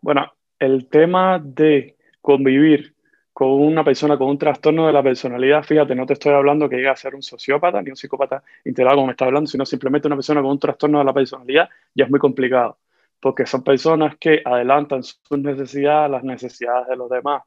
[0.00, 2.94] Bueno, el tema de convivir
[3.40, 6.76] con una persona con un trastorno de la personalidad, fíjate, no te estoy hablando que
[6.76, 10.08] llegue a ser un sociópata ni un psicópata integral como me está hablando, sino simplemente
[10.08, 12.76] una persona con un trastorno de la personalidad, ya es muy complicado,
[13.18, 17.42] porque son personas que adelantan sus necesidades, las necesidades de los demás,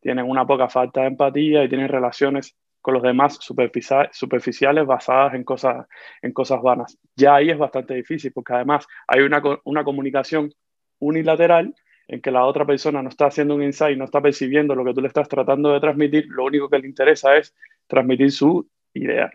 [0.00, 5.44] tienen una poca falta de empatía y tienen relaciones con los demás superficiales basadas en
[5.44, 5.86] cosas,
[6.22, 6.98] en cosas vanas.
[7.14, 10.52] Ya ahí es bastante difícil, porque además hay una, una comunicación
[10.98, 11.72] unilateral
[12.08, 14.94] en que la otra persona no está haciendo un insight, no está percibiendo lo que
[14.94, 17.54] tú le estás tratando de transmitir, lo único que le interesa es
[17.86, 19.30] transmitir su idea.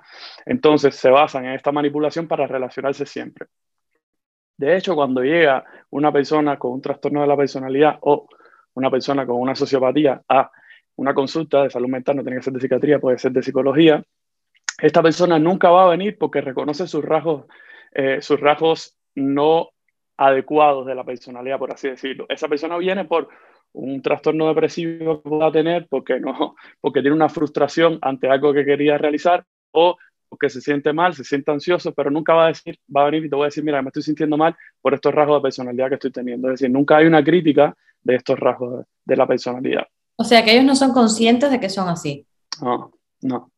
[0.46, 3.48] Entonces se basan en esta manipulación para relacionarse siempre.
[4.58, 8.28] De hecho, cuando llega una persona con un trastorno de la personalidad o
[8.74, 10.52] una persona con una sociopatía a
[10.96, 14.04] una consulta de salud mental, no tiene que ser de psiquiatría, puede ser de psicología,
[14.82, 17.46] esta persona nunca va a venir porque reconoce sus rasgos,
[17.94, 19.70] eh, sus rasgos no
[20.22, 22.28] adecuados de la personalidad, por así decirlo.
[22.30, 23.28] Esa persona viene por
[23.74, 28.64] un trastorno depresivo que pueda tener porque, no, porque tiene una frustración ante algo que
[28.64, 29.98] quería realizar o
[30.30, 33.26] porque se siente mal, se siente ansioso, pero nunca va a decir, va a venir
[33.26, 35.90] y te voy a decir, mira, me estoy sintiendo mal por estos rasgos de personalidad
[35.90, 36.50] que estoy teniendo.
[36.50, 39.88] Es decir, nunca hay una crítica de estos rasgos de, la personalidad.
[40.18, 42.26] O sea, que ellos no son conscientes de que son así.
[42.62, 42.92] No,
[43.24, 43.52] no,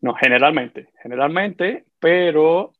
[0.00, 2.72] no, generalmente, generalmente, pero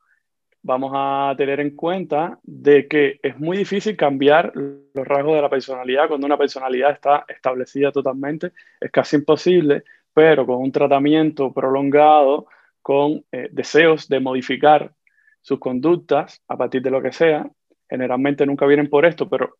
[0.68, 5.48] vamos a tener en cuenta de que es muy difícil cambiar los rasgos de la
[5.48, 12.48] personalidad cuando una personalidad está establecida totalmente, es casi imposible, pero con un tratamiento prolongado,
[12.82, 14.92] con eh, deseos de modificar
[15.40, 17.50] sus conductas a partir de lo que sea,
[17.88, 19.56] generalmente nunca vienen por esto, pero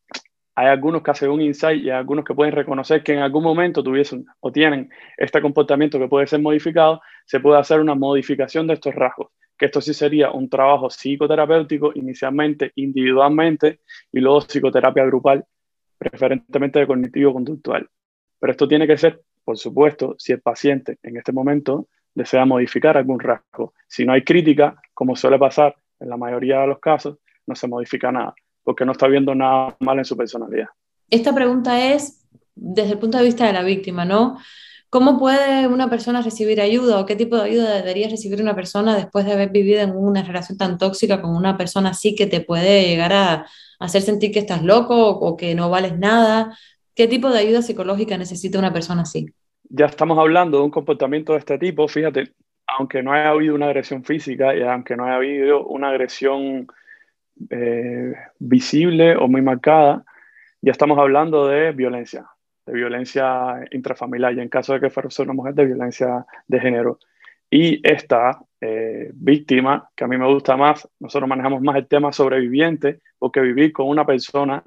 [0.58, 3.44] hay algunos que hacen un insight y hay algunos que pueden reconocer que en algún
[3.44, 8.66] momento tuviesen o tienen este comportamiento que puede ser modificado, se puede hacer una modificación
[8.66, 13.80] de estos rasgos que esto sí sería un trabajo psicoterapéutico, inicialmente individualmente
[14.12, 15.44] y luego psicoterapia grupal,
[15.98, 17.88] preferentemente de cognitivo-conductual.
[18.38, 22.96] Pero esto tiene que ser, por supuesto, si el paciente en este momento desea modificar
[22.96, 23.74] algún rasgo.
[23.88, 27.66] Si no hay crítica, como suele pasar en la mayoría de los casos, no se
[27.66, 28.34] modifica nada,
[28.68, 30.66] porque no está viendo nada mal en su personalidad.
[31.08, 34.36] Esta pregunta es desde el punto de vista de la víctima, ¿no?
[34.90, 38.94] ¿Cómo puede una persona recibir ayuda o qué tipo de ayuda debería recibir una persona
[38.94, 42.42] después de haber vivido en una relación tan tóxica con una persona así que te
[42.42, 43.46] puede llegar a
[43.78, 46.54] hacer sentir que estás loco o que no vales nada?
[46.94, 49.32] ¿Qué tipo de ayuda psicológica necesita una persona así?
[49.70, 52.34] Ya estamos hablando de un comportamiento de este tipo, fíjate,
[52.66, 56.66] aunque no haya habido una agresión física y aunque no haya habido una agresión
[57.50, 60.04] eh, visible o muy marcada,
[60.60, 62.26] ya estamos hablando de violencia,
[62.66, 66.98] de violencia intrafamiliar y en caso de que fuera una mujer de violencia de género.
[67.50, 72.12] Y esta eh, víctima, que a mí me gusta más, nosotros manejamos más el tema
[72.12, 74.62] sobreviviente, porque vivir con una persona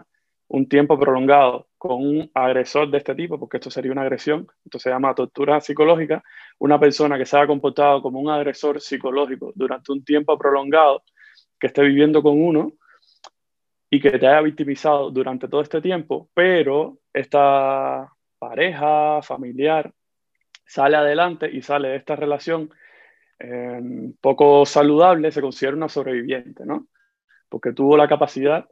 [0.47, 4.79] un tiempo prolongado con un agresor de este tipo, porque esto sería una agresión, esto
[4.79, 6.23] se llama tortura psicológica,
[6.59, 11.03] una persona que se haya comportado como un agresor psicológico durante un tiempo prolongado,
[11.61, 12.73] que esté viviendo con uno,
[13.93, 19.93] y que te haya victimizado durante todo este tiempo, pero esta pareja familiar
[20.65, 22.71] sale adelante y sale de esta relación
[23.37, 23.81] eh,
[24.21, 26.87] poco saludable, se considera una sobreviviente, ¿no?
[27.49, 28.65] Porque tuvo la capacidad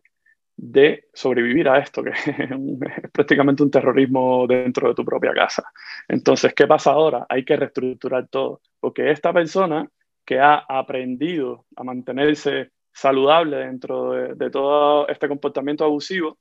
[0.55, 5.69] de sobrevivir a esto, que es prácticamente un terrorismo dentro de tu propia casa.
[6.07, 7.25] Entonces, ¿qué pasa ahora?
[7.27, 9.89] Hay que reestructurar todo, porque esta persona
[10.25, 16.37] que ha aprendido a mantenerse saludable dentro de, todo este comportamiento abusivo,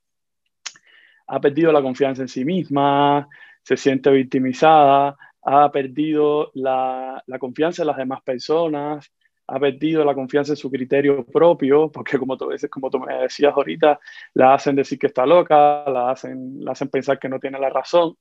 [1.29, 3.29] ha perdido la confianza en sí misma,
[3.63, 9.09] se siente victimizada, ha perdido la, confianza en las demás personas,
[9.47, 13.55] ha perdido la confianza en su criterio propio, porque como tú, como tú me decías
[13.55, 14.01] ahorita,
[14.35, 17.71] la hacen decir que está loca, la hacen, la hacen pensar que no tiene la
[17.71, 18.17] razón.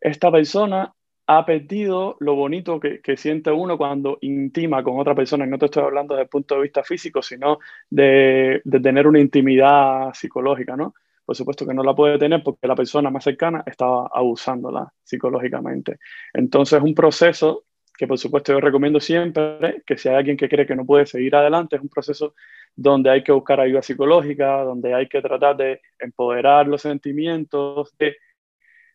[0.00, 0.94] Esta persona
[1.26, 5.46] ha perdido lo bonito que, siente uno cuando intima con otra persona.
[5.46, 7.58] Y no te estoy hablando desde el punto de vista físico, sino
[7.88, 10.94] de, tener una intimidad psicológica, ¿no?
[11.24, 15.98] Por supuesto que no la puede tener porque la persona más cercana estaba abusándola psicológicamente.
[16.34, 17.64] Entonces, un proceso
[17.96, 21.06] que por supuesto yo recomiendo siempre, que si hay alguien que cree que no puede
[21.06, 22.34] seguir adelante, es un proceso
[22.74, 28.16] donde hay que buscar ayuda psicológica, donde hay que tratar de empoderar los sentimientos, de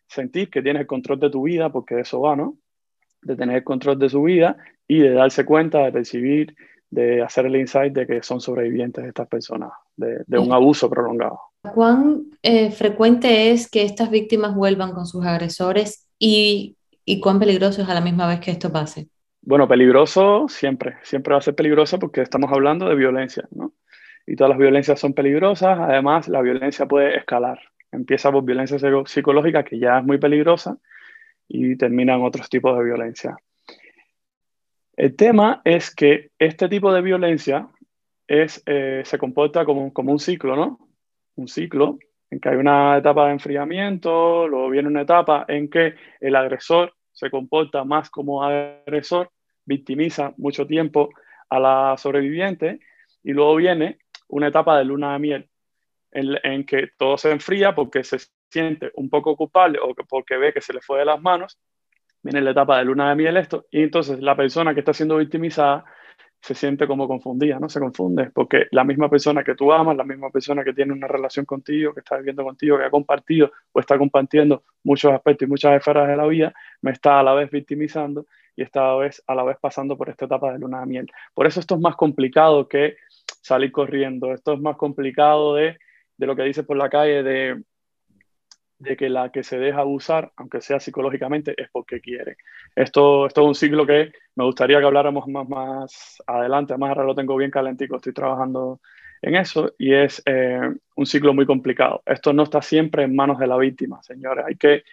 [0.10, 2.58] sentir que tienes el control de tu vida, porque de eso va, ¿no?
[3.22, 6.56] De tener el control de su vida y de darse cuenta, de percibir,
[6.90, 11.40] de hacer el insight de que son sobrevivientes estas personas de, un abuso prolongado.
[11.74, 17.82] ¿Cuán eh, frecuente es que estas víctimas vuelvan con sus agresores y, y cuán peligroso
[17.82, 19.10] es a la misma vez que esto pase?
[19.42, 23.74] Bueno, peligroso siempre, siempre va a ser peligroso porque estamos hablando de violencia, ¿no?
[24.26, 27.60] Y todas las violencias son peligrosas, además la violencia puede escalar,
[27.92, 30.78] Empieza por violencia psicológica, que ya es muy peligrosa,
[31.48, 33.38] y termina en otros tipos de violencia.
[34.96, 37.68] El tema es que este tipo de violencia
[38.28, 40.80] eh, se comporta como, como un ciclo, ¿no?
[41.36, 41.98] Un ciclo
[42.30, 46.94] en que hay una etapa de enfriamiento, luego viene una etapa en que el agresor
[47.12, 49.32] se comporta más como agresor,
[49.66, 51.10] victimiza mucho tiempo
[51.50, 52.80] a la sobreviviente,
[53.24, 53.98] y luego viene
[54.28, 55.50] una etapa de luna de miel,
[56.12, 58.18] en, que todo se enfría porque se
[58.50, 61.60] siente un poco culpable o porque ve que se le fue de las manos,
[62.22, 65.18] viene la etapa de luna de miel esto, y entonces la persona que está siendo
[65.18, 65.86] victimizada
[66.42, 67.68] se siente como confundida, ¿no?
[67.68, 71.08] Se confunde, porque la misma persona que tú amas, la misma persona que tiene una
[71.08, 75.50] relación contigo, que está viviendo contigo, que ha compartido o está compartiendo muchos aspectos y
[75.50, 78.96] muchas esferas de la vida, me está a la vez victimizando y está a la
[78.96, 81.08] vez, a la vez pasando por esta etapa de luna de miel.
[81.34, 82.96] Por eso esto es más complicado que
[83.42, 85.78] salir corriendo, esto es más complicado de,
[86.20, 87.64] de lo que dice por la calle, de
[88.80, 92.38] de que la que se deja abusar, aunque sea psicológicamente, es porque quiere.
[92.76, 97.04] Esto, esto es un ciclo que me gustaría que habláramos más, más adelante, más ahora
[97.04, 98.80] lo tengo bien calentico, estoy trabajando
[99.22, 100.62] en eso y es eh,
[100.96, 102.02] un ciclo muy complicado.
[102.06, 104.46] Esto no está siempre en manos de la víctima, señores.
[104.48, 104.84] Hay que,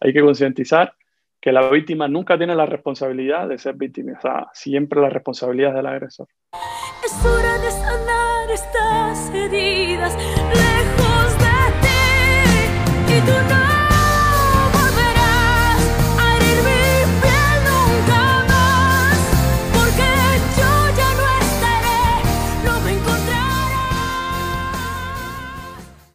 [0.00, 0.94] hay que concientizar
[1.38, 5.86] que la víctima nunca tiene la responsabilidad de ser victimizada, siempre la responsabilidad es del
[5.86, 6.28] agresor.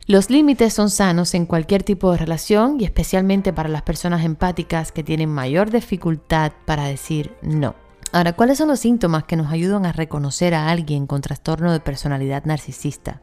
[0.10, 4.92] Los límites son sanos en cualquier tipo de relación y especialmente para las personas empáticas
[4.92, 7.76] que tienen mayor dificultad para decir no.
[8.12, 11.80] Ahora, ¿cuáles son los síntomas que nos ayudan a reconocer a alguien con trastorno de
[11.80, 13.22] personalidad narcisista?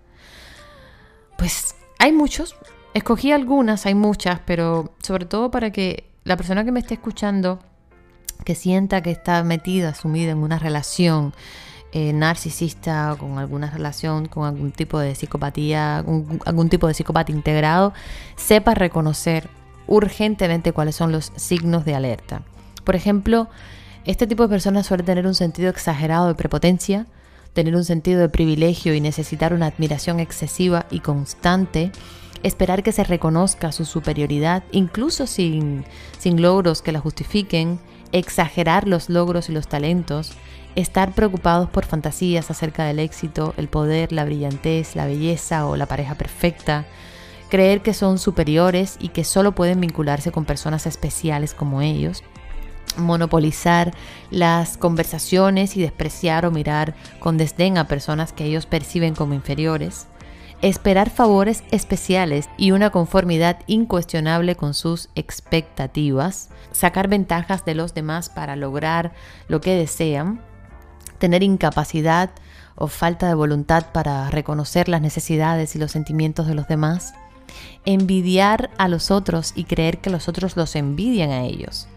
[1.36, 2.54] Pues hay muchos,
[2.96, 7.58] Escogí algunas, hay muchas, pero sobre todo para que la persona que me esté escuchando,
[8.42, 11.34] que sienta que está metida, sumida en una relación
[11.92, 17.92] eh, narcisista, con alguna relación, con algún tipo de psicopatía, algún tipo de psicopata integrado,
[18.34, 19.50] sepa reconocer
[19.86, 22.44] urgentemente cuáles son los signos de alerta.
[22.82, 23.50] Por ejemplo,
[24.06, 27.04] este tipo de personas suele tener un sentido exagerado de prepotencia,
[27.52, 31.92] tener un sentido de privilegio y necesitar una admiración excesiva y constante
[32.42, 35.84] esperar que se reconozca su superioridad, incluso sin,
[36.18, 37.78] sin logros que la justifiquen,
[38.12, 40.32] exagerar los logros y los talentos,
[40.74, 45.86] estar preocupados por fantasías acerca del éxito, el poder, la brillantez, la belleza o la
[45.86, 46.86] pareja perfecta,
[47.48, 52.22] creer que son superiores y que solo pueden vincularse con personas especiales como ellos,
[52.98, 53.94] monopolizar
[54.30, 60.06] las conversaciones y despreciar o mirar con desdén a personas que ellos perciben como inferiores,
[60.62, 68.28] esperar favores especiales y una conformidad incuestionable con sus expectativas, sacar ventajas de los demás
[68.28, 69.12] para lograr
[69.48, 70.40] lo que desean,
[71.18, 72.30] tener incapacidad
[72.74, 77.14] o falta de voluntad para reconocer las necesidades y los sentimientos de los demás,
[77.84, 81.88] envidiar a los otros y creer que los otros los envidian a ellos,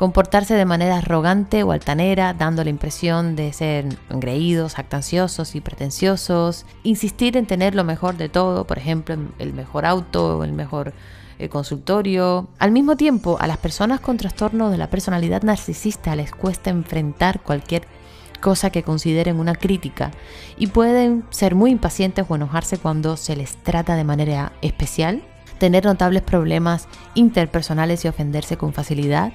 [0.00, 6.64] comportarse de manera arrogante o altanera, dando la impresión de ser engreídos, actanciosos y pretenciosos,
[6.84, 10.94] insistir en tener lo mejor de todo, por ejemplo, el mejor auto, el mejor
[11.38, 12.48] eh, consultorio.
[12.58, 17.42] Al mismo tiempo, a las personas con trastorno de la personalidad narcisista les cuesta enfrentar
[17.42, 17.86] cualquier
[18.40, 20.12] cosa que consideren una crítica
[20.56, 25.22] y pueden ser muy impacientes o enojarse cuando se les trata de manera especial,
[25.58, 29.34] tener notables problemas interpersonales y ofenderse con facilidad,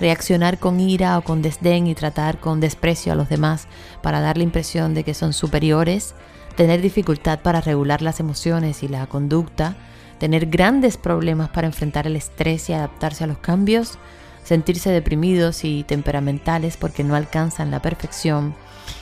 [0.00, 3.66] reaccionar con ira o con desdén y tratar con desprecio a los demás
[4.02, 6.14] para dar la impresión de que son superiores,
[6.56, 9.76] tener dificultad para regular las emociones y la conducta,
[10.18, 13.98] tener grandes problemas para enfrentar el estrés y adaptarse a los cambios,
[14.44, 18.54] sentirse deprimidos y temperamentales porque no alcanzan la perfección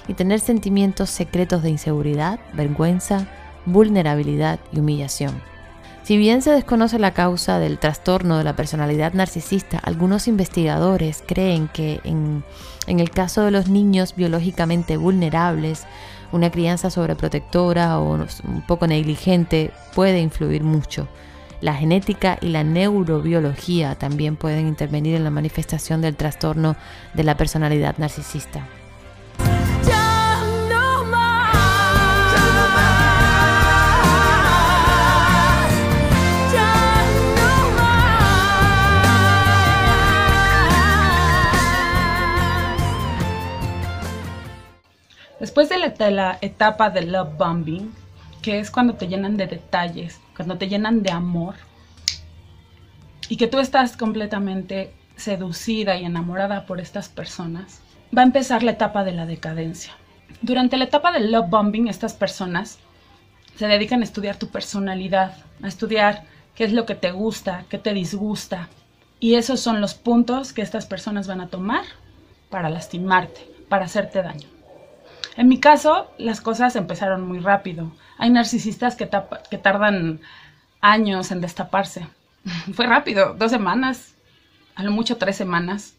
[0.09, 3.29] y tener sentimientos secretos de inseguridad, vergüenza,
[3.67, 5.54] vulnerabilidad y humillación.
[6.05, 11.67] Si bien se desconoce la causa del trastorno de la personalidad narcisista, algunos investigadores creen
[11.69, 12.45] que en,
[12.87, 15.87] el caso de los niños biológicamente vulnerables,
[16.31, 21.09] una crianza sobreprotectora o un poco negligente puede influir mucho.
[21.63, 26.77] La genética y la neurobiología también pueden intervenir en la manifestación del trastorno
[27.15, 28.69] de la personalidad narcisista.
[45.45, 45.77] Después de
[46.11, 47.93] la, etapa de love bombing,
[48.41, 51.57] que es cuando te llenan de detalles, cuando te llenan de amor,
[53.29, 57.83] y que tú estás completamente seducida y enamorada por estas personas,
[58.17, 59.93] va a empezar la etapa de la decadencia.
[60.41, 62.79] Durante la etapa del love bombing, estas personas
[63.55, 66.25] se dedican a estudiar tu personalidad, a estudiar
[66.55, 68.71] qué es lo que te gusta, qué te disgusta.
[69.21, 71.85] Y esos son los puntos que estas personas van a tomar
[72.49, 74.54] para lastimarte, para hacerte daño.
[75.37, 77.91] En mi caso, las cosas empezaron muy rápido.
[78.19, 80.21] Hay narcisistas que, tardan
[80.81, 82.07] años en destaparse.
[82.75, 84.15] Fue rápido, dos semanas,
[84.77, 85.95] a lo mucho tres semanas.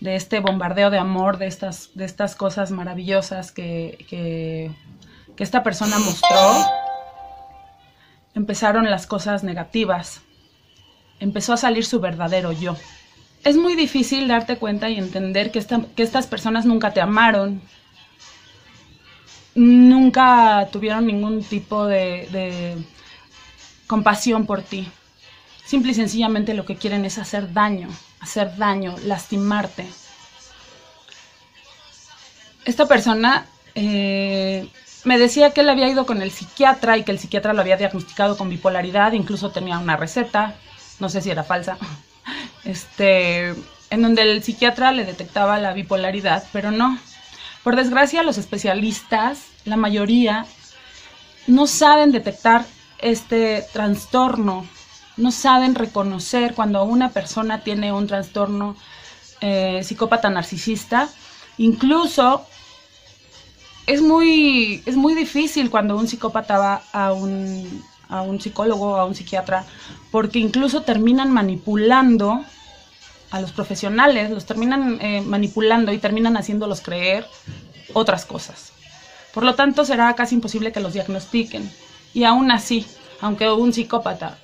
[0.00, 4.70] de este bombardeo de amor, de estas, cosas maravillosas que, que,
[5.36, 6.66] esta persona mostró,
[8.34, 10.20] empezaron las cosas negativas.
[11.20, 12.76] Empezó a salir su verdadero yo.
[13.44, 17.62] Es muy difícil darte cuenta y entender que estas personas nunca te amaron,
[19.54, 22.76] nunca tuvieron ningún tipo de, de
[23.86, 24.88] compasión por ti.
[25.64, 27.88] Simple y sencillamente lo que quieren es hacer daño,
[28.20, 29.86] hacer daño, lastimarte.
[32.64, 34.68] Esta persona eh,
[35.04, 37.76] me decía que él había ido con el psiquiatra y que el psiquiatra lo había
[37.76, 40.54] diagnosticado con bipolaridad, incluso tenía una receta,
[40.98, 41.76] no sé si era falsa,
[42.64, 43.54] este,
[43.90, 46.98] en donde el psiquiatra le detectaba la bipolaridad, pero no.
[47.64, 50.44] Por desgracia, los especialistas, la mayoría,
[51.46, 52.66] no saben detectar
[52.98, 54.66] este trastorno,
[55.16, 58.76] no saben reconocer cuando una persona tiene un trastorno
[59.40, 61.08] eh, psicópata narcisista.
[61.56, 62.46] Incluso
[63.86, 69.06] es muy, es muy difícil cuando un psicópata va a un, a un psicólogo, a
[69.06, 69.64] un psiquiatra,
[70.10, 72.44] porque incluso terminan manipulando
[73.34, 77.26] a los profesionales, los terminan eh, manipulando y terminan haciéndolos creer
[77.92, 78.70] otras cosas.
[79.32, 81.68] Por lo tanto, será casi imposible que los diagnostiquen.
[82.12, 82.86] Y aún así,
[83.20, 84.38] aunque un psicópata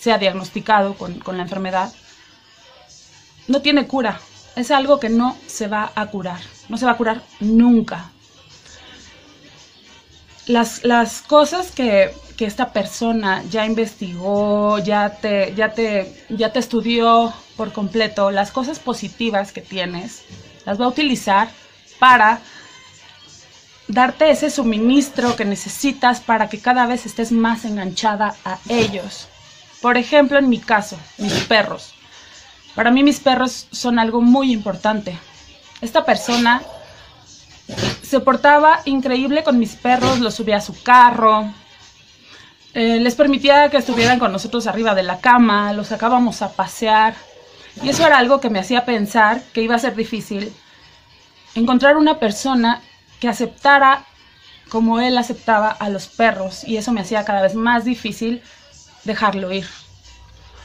[0.00, 1.92] sea diagnosticado con, con la enfermedad,
[3.46, 4.20] no tiene cura.
[4.56, 6.40] Es algo que no se va a curar.
[6.68, 8.10] No se va a curar nunca.
[10.48, 12.12] Las, las cosas que,
[12.42, 18.50] que esta persona ya investigó, ya te, ya, te, ya te estudió por completo, las
[18.50, 20.24] cosas positivas que tienes,
[20.66, 21.50] las va a utilizar
[22.00, 22.40] para
[23.86, 29.28] darte ese suministro que necesitas para que cada vez estés más enganchada a ellos.
[29.80, 31.94] Por ejemplo, en mi caso, mis perros.
[32.74, 35.16] Para mí mis perros son algo muy importante.
[35.80, 36.60] Esta persona
[38.02, 41.52] se portaba increíble con mis perros, los subía a su carro,
[42.74, 47.14] eh, les permitía que estuvieran con nosotros arriba de la cama, los sacábamos a pasear.
[47.82, 50.52] Y eso era algo que me hacía pensar que iba a ser difícil
[51.54, 52.80] encontrar una persona
[53.20, 54.04] que aceptara
[54.68, 58.42] como él aceptaba a los perros y eso me hacía cada vez más difícil
[59.04, 59.66] dejarlo ir.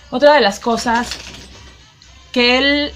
[0.10, 1.10] Otra de las cosas
[2.32, 2.92] que él,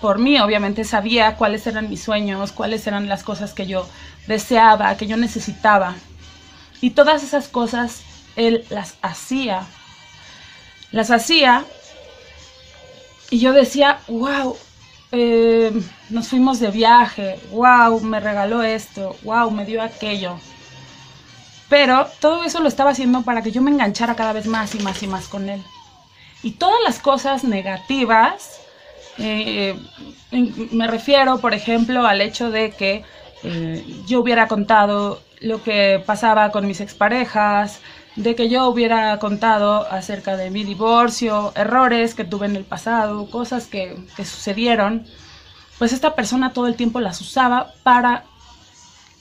[0.00, 3.88] por mí obviamente, sabía cuáles eran mis sueños, cuáles eran las cosas que yo
[4.28, 5.96] deseaba, que yo necesitaba.
[6.80, 8.02] Y todas esas cosas
[8.36, 9.66] él las hacía.
[10.92, 11.64] Las hacía
[13.30, 14.56] y yo decía, wow,
[15.12, 15.72] eh,
[16.08, 20.38] nos fuimos de viaje, wow, me regaló esto, wow, me dio aquello.
[21.68, 24.78] Pero todo eso lo estaba haciendo para que yo me enganchara cada vez más y
[24.78, 25.62] más y más con él.
[26.42, 28.60] Y todas las cosas negativas,
[29.18, 29.78] eh,
[30.30, 33.04] me refiero, por ejemplo, al hecho de que
[33.42, 37.80] eh, yo hubiera contado lo que pasaba con mis exparejas,
[38.16, 43.30] de que yo hubiera contado acerca de mi divorcio, errores que tuve en el pasado,
[43.30, 45.06] cosas que, que sucedieron,
[45.78, 48.24] pues esta persona todo el tiempo las usaba para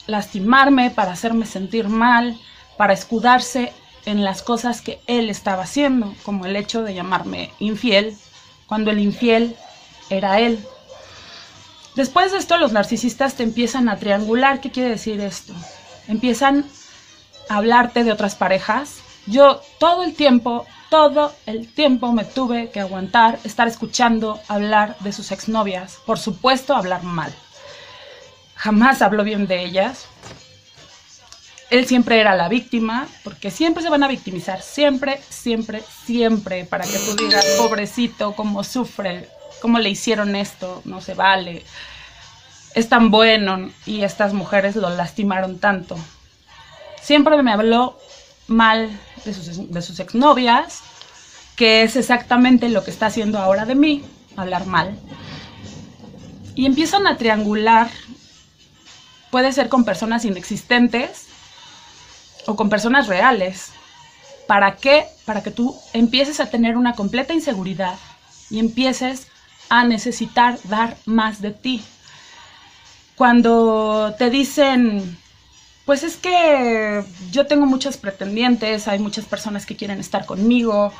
[0.07, 2.38] lastimarme, para hacerme sentir mal,
[2.78, 3.72] para escudarse
[4.05, 8.18] en las cosas que él estaba haciendo, como el hecho de llamarme infiel,
[8.65, 9.55] cuando el infiel
[10.09, 10.65] era él.
[11.95, 14.61] Después de esto, los narcisistas te empiezan a triangular.
[14.61, 15.53] ¿Qué quiere decir esto?
[16.08, 16.66] Empiezan
[17.49, 18.99] a hablarte de otras parejas.
[19.26, 25.12] Yo todo el tiempo, todo el tiempo me tuve que aguantar estar escuchando hablar de
[25.12, 25.97] sus exnovias.
[26.05, 27.34] Por supuesto, hablar mal.
[28.55, 30.08] Jamás habló bien de ellas.
[31.70, 36.86] Él siempre era la víctima, porque siempre se van a victimizar, siempre, siempre, siempre, para
[36.86, 39.30] que tú digas, pobrecito, cómo sufre,
[39.62, 41.66] cómo le hicieron esto, no se vale,
[42.78, 45.97] es tan bueno y estas mujeres lo lastimaron tanto.
[47.01, 47.97] Siempre me habló
[48.47, 48.89] mal
[49.25, 50.82] de sus, de sus exnovias,
[51.55, 54.03] que es exactamente lo que está haciendo ahora de mí,
[54.36, 54.95] hablar mal.
[56.53, 57.89] Y empiezan a triangular,
[59.32, 61.28] puede ser con personas inexistentes,
[62.45, 63.71] o con personas reales.
[64.45, 65.05] ¿Para qué?
[65.25, 67.95] Para que tú empieces a tener una completa inseguridad
[68.51, 69.28] y empieces
[69.69, 71.84] a necesitar dar más de ti.
[73.18, 75.18] Cuando te dicen,
[75.86, 80.93] pues es que yo tengo muchos pretendientes, hay muchas personas que quieren estar conmigo,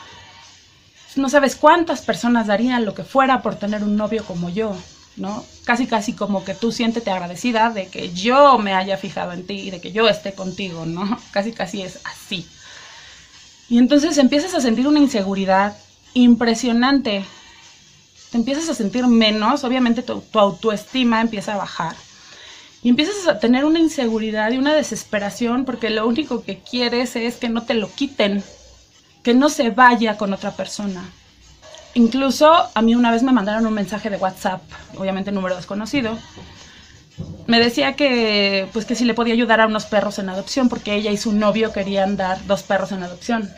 [1.16, 4.76] no sabes cuántas personas darían lo que fuera por tener un novio como yo,
[5.16, 5.46] ¿no?
[5.64, 9.60] Casi, casi como que tú siéntete agradecida de que yo me haya fijado en ti
[9.60, 11.20] y de que yo esté contigo, ¿no?
[11.32, 12.48] Casi, casi es así.
[13.70, 15.78] Y entonces empiezas a sentir una inseguridad
[16.16, 17.26] impresionante.
[18.32, 21.96] te empiezas a sentir menos, obviamente tu, tu autoestima empieza a bajar.
[22.84, 27.36] Y empiezas a tener una inseguridad y una desesperación porque lo único que quieres es
[27.38, 28.44] que no te lo quiten,
[29.24, 31.04] que no se vaya con otra persona.
[31.96, 34.62] Incluso a mí una vez me mandaron un mensaje de WhatsApp,
[34.98, 36.18] obviamente número desconocido.
[37.48, 40.94] Me decía que pues que si le podía ayudar a unos perros en adopción porque
[40.94, 43.50] ella y su novio querían dar dos perros en adopción.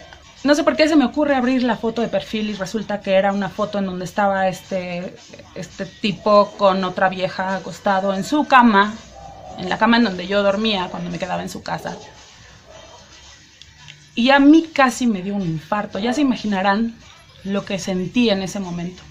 [0.46, 3.16] No sé por qué se me ocurre abrir la foto de perfil y resulta que
[3.16, 5.14] era una foto en donde estaba este,
[5.54, 8.96] este tipo con otra vieja acostado en su cama,
[9.60, 11.98] en la cama en donde yo dormía cuando me quedaba en su casa.
[14.16, 16.96] Y a mí casi me dio un infarto, ya se imaginarán
[17.44, 19.04] lo que sentí en ese momento.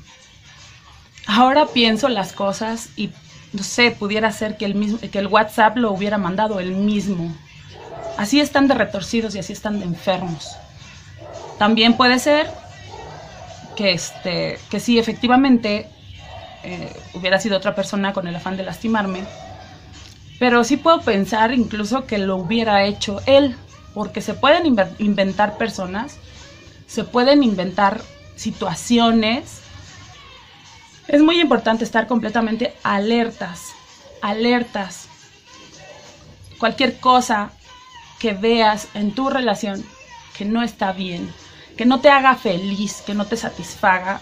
[1.27, 3.11] Ahora pienso las cosas y
[3.53, 4.99] no sé, pudiera ser que el, mismo,
[5.31, 7.35] WhatsApp lo hubiera mandado él mismo.
[8.17, 10.57] Así están de retorcidos y así están de enfermos.
[11.59, 12.51] También puede ser
[13.77, 15.89] que, este, que sí, efectivamente,
[16.65, 19.25] eh, hubiera sido otra persona con el afán de lastimarme.
[20.39, 23.57] Pero sí puedo pensar incluso que lo hubiera hecho él,
[23.95, 24.67] porque se pueden
[24.99, 26.17] inventar personas,
[26.87, 28.01] se pueden inventar
[28.37, 29.61] situaciones.
[31.09, 33.73] Es muy importante estar completamente alertas,
[34.23, 35.09] alertas.
[36.59, 37.51] Cualquier cosa
[38.19, 39.85] que veas en tu relación
[40.37, 41.33] que no está bien,
[41.77, 44.21] que no te haga feliz, que no te satisfaga,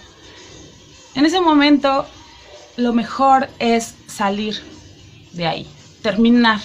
[1.14, 2.06] en ese momento
[2.76, 4.62] lo mejor es salir
[5.32, 5.66] de ahí,
[6.06, 6.60] terminar.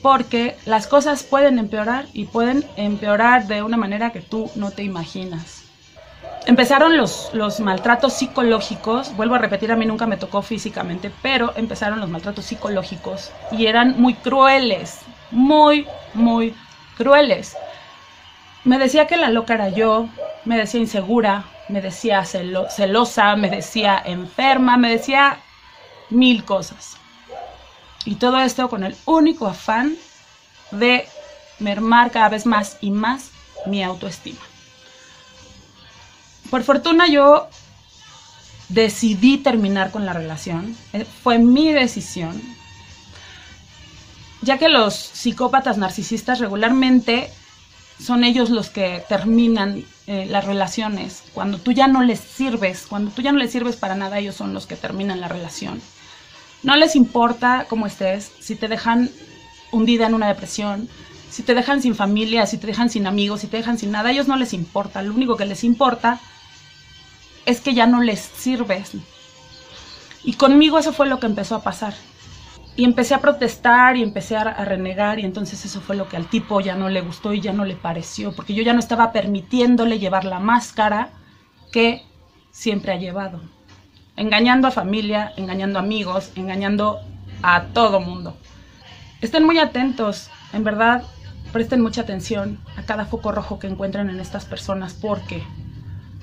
[0.00, 4.82] Porque las cosas pueden empeorar y pueden empeorar de una manera que tú no te
[4.82, 5.64] imaginas.
[6.46, 11.52] Empezaron los, los maltratos psicológicos, vuelvo a repetir, a mí nunca me tocó físicamente, pero
[11.56, 16.54] empezaron los maltratos psicológicos y eran muy crueles, muy, muy
[16.96, 17.54] crueles.
[18.64, 20.08] Me decía que la loca era yo,
[20.46, 25.36] me decía insegura, me decía celosa, me decía enferma, me decía
[26.08, 26.96] mil cosas.
[28.04, 29.96] Y todo esto con el único afán
[30.70, 31.06] de
[31.58, 33.30] mermar cada vez más y más
[33.66, 34.40] mi autoestima.
[36.50, 37.48] Por fortuna yo
[38.68, 42.40] decidí terminar con la relación, eh, fue mi decisión,
[44.40, 47.30] ya que los psicópatas narcisistas regularmente
[48.00, 51.22] son ellos los que terminan eh, las relaciones.
[51.32, 54.34] Cuando tú ya no les sirves, cuando tú ya no les sirves para nada, ellos
[54.34, 55.80] son los que terminan la relación.
[56.62, 59.10] No les importa cómo estés, si te dejan
[59.72, 60.88] hundida en una depresión,
[61.30, 64.10] si te dejan sin familia, si te dejan sin amigos, si te dejan sin nada,
[64.10, 65.02] a ellos no les importa.
[65.02, 66.20] Lo único que les importa
[67.46, 68.92] es que ya no les sirves.
[70.24, 71.94] Y conmigo eso fue lo que empezó a pasar.
[72.76, 76.26] Y empecé a protestar y empecé a, renegar y entonces eso fue lo que al
[76.26, 79.12] tipo ya no le gustó y ya no le pareció, porque yo ya no estaba
[79.12, 81.10] permitiéndole llevar la máscara
[81.70, 82.02] que
[82.50, 83.42] siempre ha llevado.
[84.16, 87.00] Engañando a familia, engañando amigos, engañando
[87.42, 88.36] a todo mundo.
[89.20, 91.04] Estén muy atentos, en verdad,
[91.52, 95.42] presten mucha atención a cada foco rojo que encuentran en estas personas porque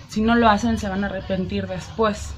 [0.10, 2.34] si no lo hacen se van a arrepentir después.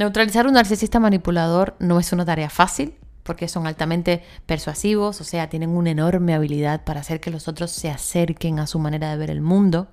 [0.00, 5.50] Neutralizar un narcisista manipulador no es una tarea fácil, porque son altamente persuasivos, o sea,
[5.50, 9.18] tienen una enorme habilidad para hacer que los otros se acerquen a su manera de
[9.18, 9.88] ver el mundo.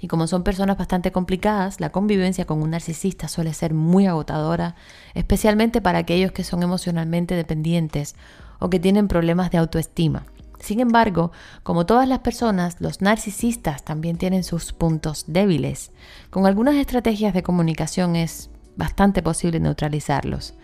[0.00, 4.74] Y como son personas bastante complicadas, la convivencia con un narcisista suele ser muy agotadora,
[5.14, 8.16] especialmente para aquellos que son emocionalmente dependientes
[8.58, 10.26] o que tienen problemas de autoestima.
[10.58, 11.30] Sin embargo,
[11.62, 15.92] como todas las personas, los narcisistas también tienen sus puntos débiles.
[16.30, 20.54] Con algunas estrategias de comunicación es bastante posible neutralizarlos.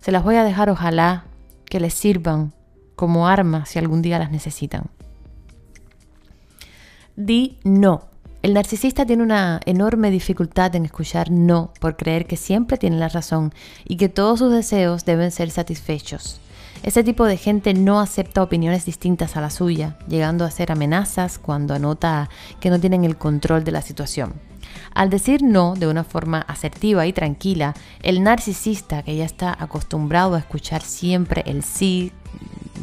[0.00, 1.24] Se las voy a dejar ojalá
[1.64, 2.52] que les sirvan
[2.96, 4.90] como arma si algún día las necesitan.
[7.16, 8.08] Di no.
[8.42, 13.08] El narcisista tiene una enorme dificultad en escuchar no por creer que siempre tiene la
[13.08, 13.52] razón
[13.84, 16.40] y que todos sus deseos deben ser satisfechos.
[16.84, 21.38] Ese tipo de gente no acepta opiniones distintas a la suya, llegando a ser amenazas
[21.38, 22.30] cuando anota
[22.60, 24.34] que no tienen el control de la situación.
[24.94, 30.34] Al decir no de una forma asertiva y tranquila, el narcisista que ya está acostumbrado
[30.34, 32.12] a escuchar siempre el sí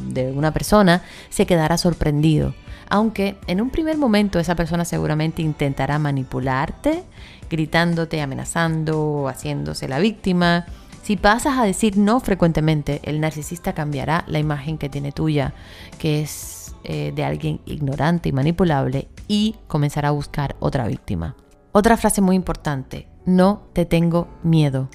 [0.08, 2.54] de una persona se quedará sorprendido.
[2.90, 7.04] Aunque en un primer momento esa persona seguramente intentará manipularte,
[7.50, 10.66] gritándote, amenazando, haciéndose la víctima.
[11.02, 15.54] Si pasas a decir no frecuentemente, el narcisista cambiará la imagen que tiene tuya,
[16.00, 21.36] que es eh, de alguien ignorante y manipulable, y comenzará a buscar otra víctima.
[21.78, 24.88] Otra frase muy importante, no te tengo miedo.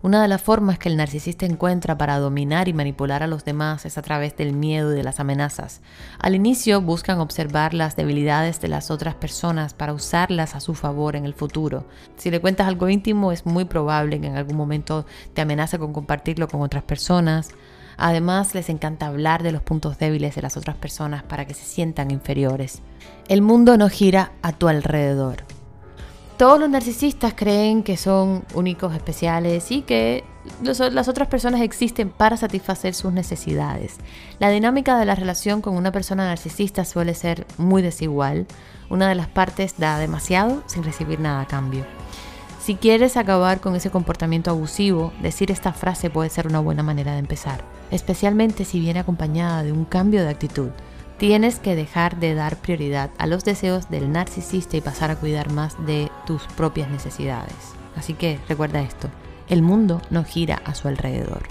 [0.00, 3.84] Una de las formas que el narcisista encuentra para dominar y manipular a los demás
[3.84, 5.82] es a través del miedo y de las amenazas.
[6.18, 11.16] Al inicio buscan observar las debilidades de las otras personas para usarlas a su favor
[11.16, 11.84] en el futuro.
[12.16, 15.04] Si le cuentas algo íntimo es muy probable que en algún momento
[15.34, 17.50] te amenace con compartirlo con otras personas.
[17.98, 21.66] Además, les encanta hablar de los puntos débiles de las otras personas para que se
[21.66, 22.80] sientan inferiores.
[23.28, 25.44] El mundo no gira a tu alrededor.
[26.36, 30.24] Todos los narcisistas creen que son únicos, especiales y que
[30.60, 33.98] las otras personas existen para satisfacer sus necesidades.
[34.40, 38.46] La dinámica de la relación con una persona narcisista suele ser muy desigual.
[38.90, 41.86] Una de las partes da demasiado sin recibir nada a cambio.
[42.60, 47.12] Si quieres acabar con ese comportamiento abusivo, decir esta frase puede ser una buena manera
[47.12, 50.70] de empezar, especialmente si viene acompañada de un cambio de actitud.
[51.22, 55.52] Tienes que dejar de dar prioridad a los deseos del narcisista y pasar a cuidar
[55.52, 57.54] más de tus propias necesidades.
[57.94, 59.08] Así que recuerda esto,
[59.48, 61.44] el mundo no gira a su alrededor.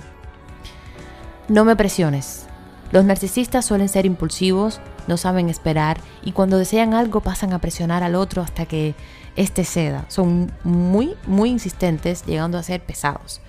[1.48, 2.48] No me presiones.
[2.92, 8.04] Los narcisistas suelen ser impulsivos, no saben esperar y cuando desean algo pasan a presionar
[8.04, 8.94] al otro hasta que
[9.38, 10.04] éste ceda.
[10.10, 13.40] Son muy, muy insistentes, llegando a ser pesados.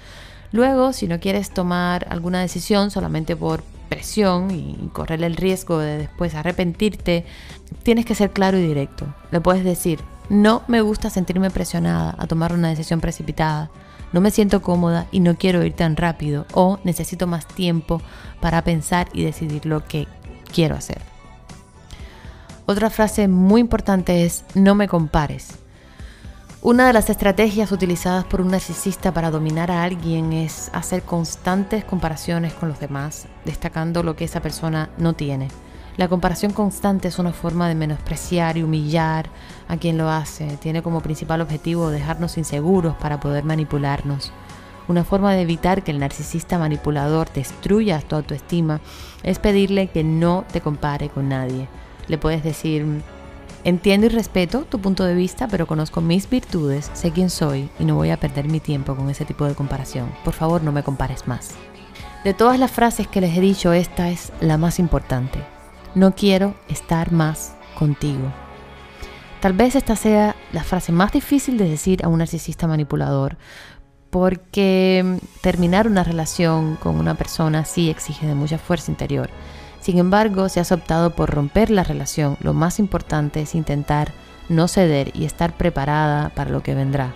[0.52, 5.98] Luego, si no quieres tomar alguna decisión solamente por presión y correr el riesgo de
[5.98, 7.26] después arrepentirte,
[7.82, 9.06] tienes que ser claro y directo.
[9.30, 13.70] Le puedes decir, no me gusta sentirme presionada a tomar una decisión precipitada,
[14.12, 18.00] no me siento cómoda y no quiero ir tan rápido o necesito más tiempo
[18.40, 20.08] para pensar y decidir lo que
[20.52, 21.02] quiero hacer.
[22.64, 25.61] Otra frase muy importante es no me compares.
[26.64, 31.84] Una de las estrategias utilizadas por un narcisista para dominar a alguien es hacer constantes
[31.84, 35.48] comparaciones con los demás, destacando lo que esa persona no tiene.
[35.96, 39.28] La comparación constante es una forma de menospreciar y humillar
[39.66, 40.56] a quien lo hace.
[40.58, 44.30] Tiene como principal objetivo dejarnos inseguros para poder manipularnos.
[44.86, 48.80] Una forma de evitar que el narcisista manipulador destruya tu autoestima
[49.24, 51.66] es pedirle que no te compare con nadie.
[52.06, 53.02] Le puedes decir,
[53.64, 57.84] Entiendo y respeto tu punto de vista, pero conozco mis virtudes, sé quién soy y
[57.84, 60.12] no voy a perder mi tiempo con ese tipo de comparación.
[60.24, 61.50] Por favor, no me compares más.
[62.24, 65.38] De todas las frases que les he dicho, esta es la más importante.
[65.94, 68.32] No quiero estar más contigo.
[69.40, 73.36] Tal vez esta sea la frase más difícil de decir a un narcisista manipulador,
[74.10, 79.30] porque terminar una relación con una persona así exige de mucha fuerza interior
[79.82, 84.12] sin embargo, si has optado por romper la relación, lo más importante es intentar
[84.48, 87.12] no ceder y estar preparada para lo que vendrá.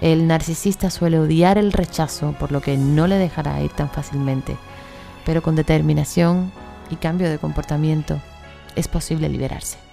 [0.00, 4.56] El narcisista suele odiar el rechazo, por lo que no le dejará ir tan fácilmente,
[5.24, 6.52] pero con determinación
[6.90, 8.20] y cambio de comportamiento
[8.76, 9.85] es posible liberarse.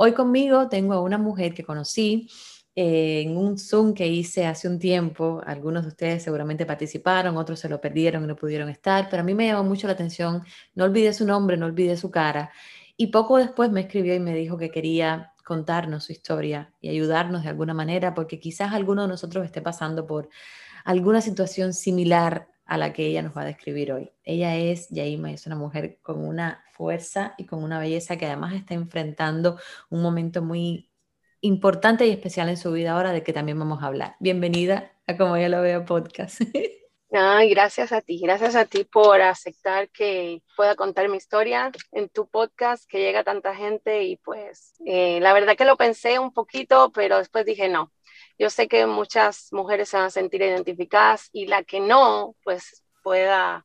[0.00, 2.30] Hoy conmigo tengo a una mujer que conocí
[2.76, 5.42] eh, en un Zoom que hice hace un tiempo.
[5.44, 9.24] Algunos de ustedes seguramente participaron, otros se lo perdieron y no pudieron estar, pero a
[9.24, 10.44] mí me llamó mucho la atención.
[10.76, 12.52] No olvidé su nombre, no olvidé su cara.
[12.96, 17.42] Y poco después me escribió y me dijo que quería contarnos su historia y ayudarnos
[17.42, 20.28] de alguna manera, porque quizás alguno de nosotros esté pasando por
[20.84, 24.12] alguna situación similar a la que ella nos va a describir hoy.
[24.22, 28.54] Ella es Yaima, es una mujer con una fuerza y con una belleza que además
[28.54, 29.58] está enfrentando
[29.88, 30.92] un momento muy
[31.40, 34.16] importante y especial en su vida ahora de que también vamos a hablar.
[34.20, 36.42] Bienvenida a Como yo lo veo podcast.
[37.10, 42.10] Ay, gracias a ti, gracias a ti por aceptar que pueda contar mi historia en
[42.10, 46.34] tu podcast, que llega tanta gente y pues eh, la verdad que lo pensé un
[46.34, 47.90] poquito, pero después dije no,
[48.38, 52.84] yo sé que muchas mujeres se van a sentir identificadas y la que no, pues
[53.02, 53.64] pueda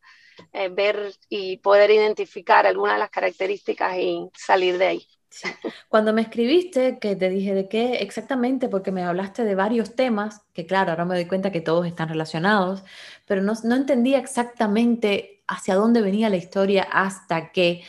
[0.51, 5.07] eh, ver y poder identificar algunas de las características y salir de ahí.
[5.89, 10.41] Cuando me escribiste, que te dije de qué exactamente, porque me hablaste de varios temas,
[10.53, 12.83] que claro, ahora me doy cuenta que todos están relacionados,
[13.25, 17.83] pero no, entendía exactamente hacia dónde venía la historia hasta que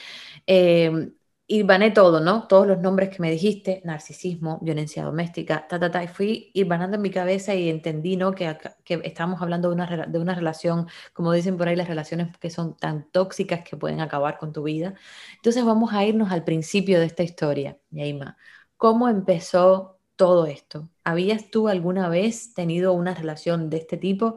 [0.47, 1.11] eh,
[1.47, 2.49] Irbané todo, ¿no?
[2.49, 6.97] Todos los nombres que me dijiste, narcisismo, violencia doméstica, ta, ta, ta, y fui irbanando
[6.97, 8.33] en mi cabeza y entendí, ¿no?
[8.33, 12.35] Que, que estamos hablando de una, de una relación, como dicen por ahí, las relaciones
[12.39, 14.95] que son tan tóxicas que pueden acabar con tu vida.
[15.37, 18.39] Entonces vamos a irnos al principio de esta historia, Yaima.
[18.79, 20.89] ¿Cómo empezó todo esto?
[21.05, 24.37] ¿Habías tú alguna vez tenido una relación de este tipo?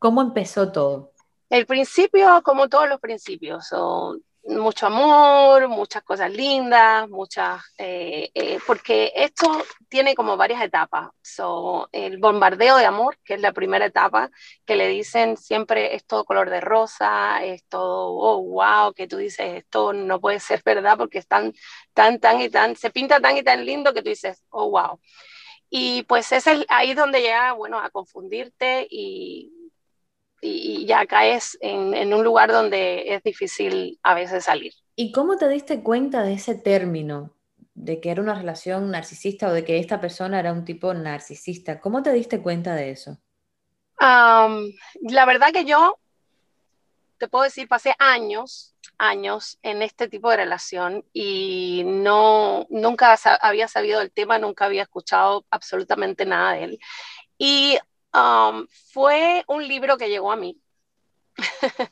[0.00, 1.12] ¿Cómo empezó todo?
[1.48, 8.58] El principio, como todos los principios, son mucho amor, muchas cosas lindas, muchas, eh, eh,
[8.66, 11.10] porque esto tiene como varias etapas.
[11.22, 14.30] So, el bombardeo de amor, que es la primera etapa,
[14.64, 19.18] que le dicen siempre es todo color de rosa, es todo, oh, wow, que tú
[19.18, 21.52] dices, esto no puede ser verdad porque es tan,
[21.94, 25.00] tan, y tan, se pinta tan y tan lindo que tú dices, oh, wow.
[25.70, 29.52] Y pues es ahí donde llega, bueno, a confundirte y
[30.40, 34.72] y, ya caes en, en, un lugar donde es difícil a veces salir.
[34.96, 37.34] ¿Y cómo te diste cuenta de ese término?
[37.74, 41.80] de que era una relación narcisista o de que esta persona era un tipo narcisista.
[41.80, 43.18] ¿Cómo te diste cuenta de eso?
[44.02, 45.98] la verdad que yo,
[47.18, 53.68] te puedo decir, pasé años, años en este tipo de relación y no, nunca había
[53.68, 56.78] sabido del tema, nunca había escuchado absolutamente nada de él.
[57.36, 57.78] Y
[58.12, 60.60] Um, fue un libro que llegó a mí,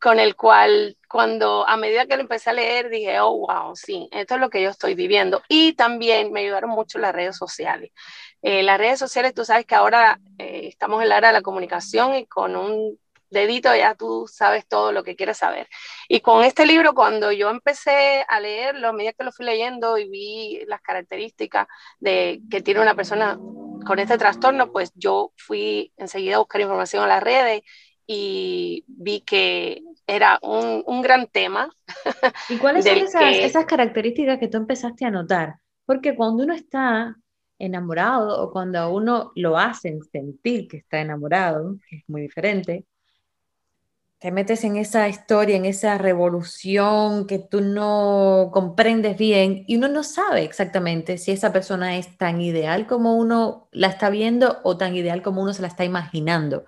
[0.00, 4.08] con el cual cuando a medida que lo empecé a leer dije, oh, wow, sí,
[4.12, 5.42] esto es lo que yo estoy viviendo.
[5.48, 7.90] Y también me ayudaron mucho las redes sociales.
[8.42, 11.42] Eh, las redes sociales, tú sabes que ahora eh, estamos en la era de la
[11.42, 12.98] comunicación y con un
[13.30, 15.68] dedito ya tú sabes todo lo que quieres saber.
[16.08, 19.98] Y con este libro, cuando yo empecé a leerlo, a medida que lo fui leyendo
[19.98, 21.66] y vi las características
[21.98, 23.38] de que tiene una persona
[23.86, 27.62] con este trastorno, pues yo fui enseguida a buscar información en las redes
[28.06, 31.70] y vi que era un, un gran tema.
[32.48, 35.56] ¿Y cuáles son esas, esas características que tú empezaste a notar?
[35.84, 37.16] Porque cuando uno está
[37.58, 42.84] enamorado o cuando uno lo hacen sentir que está enamorado, que es muy diferente,
[44.26, 49.86] te metes en esa historia, en esa revolución que tú no comprendes bien y uno
[49.86, 54.76] no sabe exactamente si esa persona es tan ideal como uno la está viendo o
[54.76, 56.64] tan ideal como uno se la está imaginando.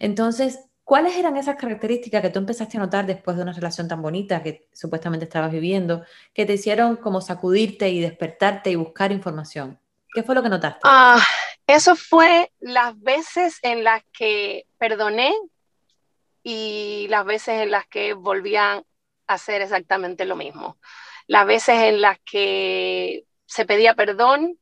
[0.00, 4.02] Entonces, ¿cuáles eran esas características que tú empezaste a notar después de una relación tan
[4.02, 6.02] bonita que supuestamente estabas viviendo,
[6.34, 9.78] que te hicieron como sacudirte y despertarte y buscar información?
[10.12, 10.80] ¿Qué fue lo que notaste?
[10.82, 11.22] Ah,
[11.68, 15.32] eso fue las veces en las que perdoné
[16.48, 18.84] y las veces en las que volvían
[19.26, 20.78] a hacer exactamente lo mismo.
[21.26, 24.56] Las veces en las que se pedía perdón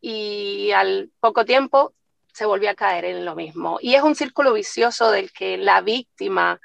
[0.00, 1.94] y al poco tiempo
[2.32, 3.78] se volvía a caer en lo mismo.
[3.82, 6.62] Y es un círculo vicioso del que la víctima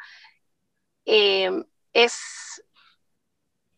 [1.05, 1.51] eh,
[1.91, 2.63] es...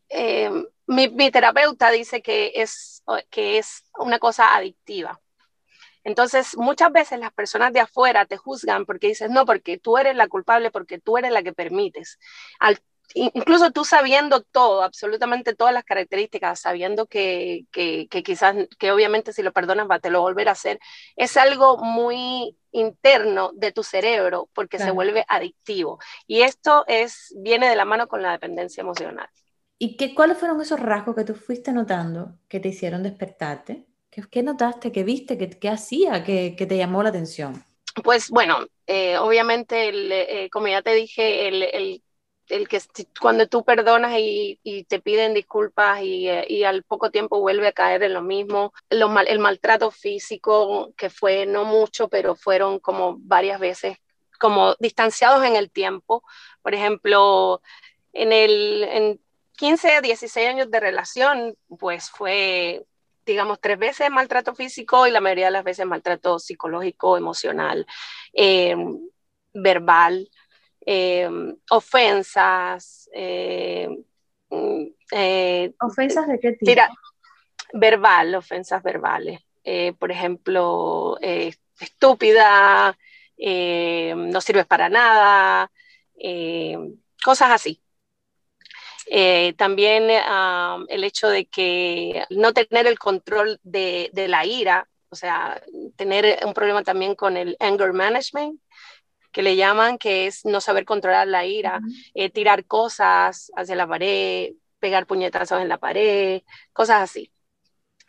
[0.10, 0.51] Eh,
[0.86, 5.20] mi, mi, terapeuta dice que es, que es una cosa adictiva.
[6.04, 10.16] Entonces, muchas veces las personas de afuera te juzgan porque dices, no, porque tú eres
[10.16, 12.20] la culpable, porque tú eres la que permites.
[12.60, 12.80] Al,
[13.14, 19.43] incluso tú sabiendo todo, absolutamente todas las características, sabiendo que, que, quizás, que obviamente si
[19.43, 20.80] lo perdonas va, te lo volver a hacer,
[21.16, 25.99] es algo muy interno de tu cerebro porque se vuelve adictivo.
[26.28, 29.30] Y esto es, viene de la mano con la dependencia emocional.
[29.78, 33.86] ¿Y qué, cuáles fueron esos rasgos que tú fuiste notando que te hicieron despertarte?
[34.30, 34.91] ¿Qué, notaste?
[34.91, 35.38] ¿Qué viste?
[35.38, 36.24] ¿Qué, hacía?
[36.24, 37.64] ¿Qué, te llamó la atención?
[38.03, 39.89] Pues bueno, eh, obviamente,
[40.45, 42.01] eh, como ya te dije, el,
[42.68, 42.82] que
[43.20, 48.03] cuando tú perdonas y, te piden disculpas eh, y, al poco tiempo vuelve a caer
[48.03, 53.97] en lo mismo, el maltrato físico, que fue no mucho, pero fueron como varias veces,
[54.39, 56.24] como distanciados en el tiempo.
[56.61, 57.61] Por ejemplo,
[58.11, 59.20] en el en
[59.57, 62.86] 15 a 16 años de relación, pues fue
[63.26, 67.86] digamos, tres veces maltrato físico y la mayoría de las veces maltrato psicológico, emocional,
[68.34, 69.00] em,
[69.54, 70.30] verbal,
[70.82, 73.10] em, ofensas.
[73.14, 74.04] Em,
[74.50, 76.66] mm, eh, ¿Ofensas de qué tipo?
[77.74, 79.40] verbal, ofensas verbales.
[79.64, 82.98] Eh, por ejemplo, eh, estúpida,
[84.16, 85.72] no sirves para nada,
[87.24, 87.82] cosas así.
[89.08, 95.62] Eh, también el hecho de que no tener el control de, la ira, o sea,
[95.95, 98.60] tener un problema también con el anger management,
[99.32, 101.82] que le llaman, que es no saber controlar la ira,
[102.14, 107.32] eh, tirar cosas hacia la pared, pegar puñetazos en la pared, cosas así.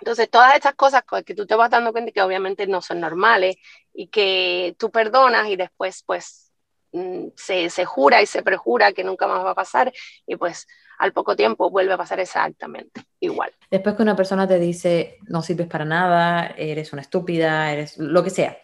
[0.00, 3.56] Entonces, todas estas cosas que tú te vas dando cuenta que obviamente no son normales
[3.92, 6.52] y que tú perdonas y después, pues,
[6.92, 9.92] mm, se, se, jura y se prejura que nunca más va a pasar
[10.26, 10.66] y pues
[11.04, 13.52] al poco tiempo vuelve a pasar exactamente igual.
[13.70, 18.24] Después que una persona te dice, no sirves para nada, eres una estúpida, eres lo
[18.24, 18.56] que sea.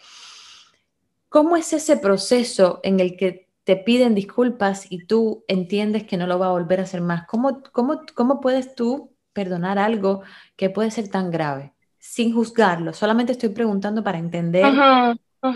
[1.28, 6.26] ¿Cómo es ese proceso en el que te piden disculpas y tú entiendes que no
[6.26, 7.26] lo va a volver a hacer más?
[7.26, 10.22] ¿Cómo, cómo, cómo puedes tú perdonar algo
[10.56, 12.94] que puede ser tan grave sin juzgarlo?
[12.94, 14.74] Solamente estoy preguntando para entender,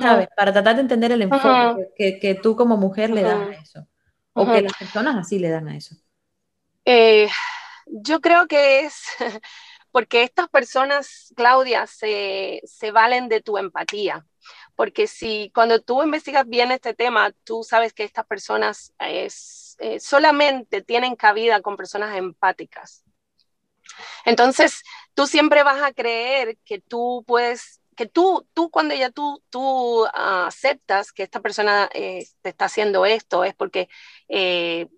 [0.00, 0.28] ¿sabes?
[0.36, 3.86] Para tratar de entender el enfoque que, que, tú como mujer le das a eso.
[4.34, 5.96] O que las personas así le dan a eso.
[6.84, 7.28] Eh,
[7.86, 9.02] yo creo que es
[9.90, 12.60] porque estas personas, Claudia, se,
[12.92, 14.26] valen de tu empatía
[14.76, 20.00] porque si cuando tú investigas bien este tema, tú sabes que estas personas es, eh,
[20.00, 23.04] solamente tienen cabida con personas empáticas.
[24.24, 24.82] Entonces,
[25.14, 30.06] tú siempre vas a creer que tú puedes, que tú, tú cuando ya tú, tú
[30.12, 33.88] ah, aceptas que esta persona eh, te está haciendo esto, es porque
[34.28, 34.88] eh,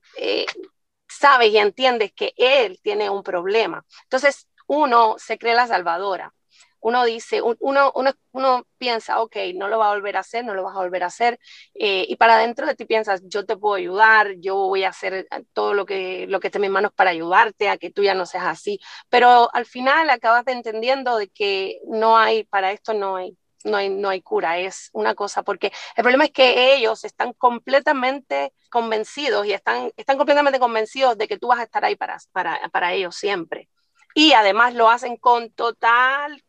[1.19, 3.85] sabes y entiendes que él tiene un problema.
[4.05, 6.33] Entonces, uno se cree la salvadora.
[6.81, 10.55] Uno dice, uno, uno, uno, piensa, ok, no lo va a volver a hacer, no
[10.55, 11.39] lo vas a volver a hacer,
[11.75, 15.27] eh, y para dentro de ti piensas, yo te puedo ayudar, yo voy a hacer
[15.53, 18.15] todo lo que, lo que esté en mis manos para ayudarte a que tú ya
[18.15, 23.17] no seas así, pero al final acabas entendiendo de que no hay, para esto no
[23.17, 27.05] hay, no hay, no hay cura, es una cosa, porque el problema es que ellos
[27.05, 31.97] están completamente convencidos y están, están completamente convencidos de que tú vas a estar ahí
[31.97, 33.69] para, para, para ellos siempre.
[34.15, 36.43] Y además lo hacen con total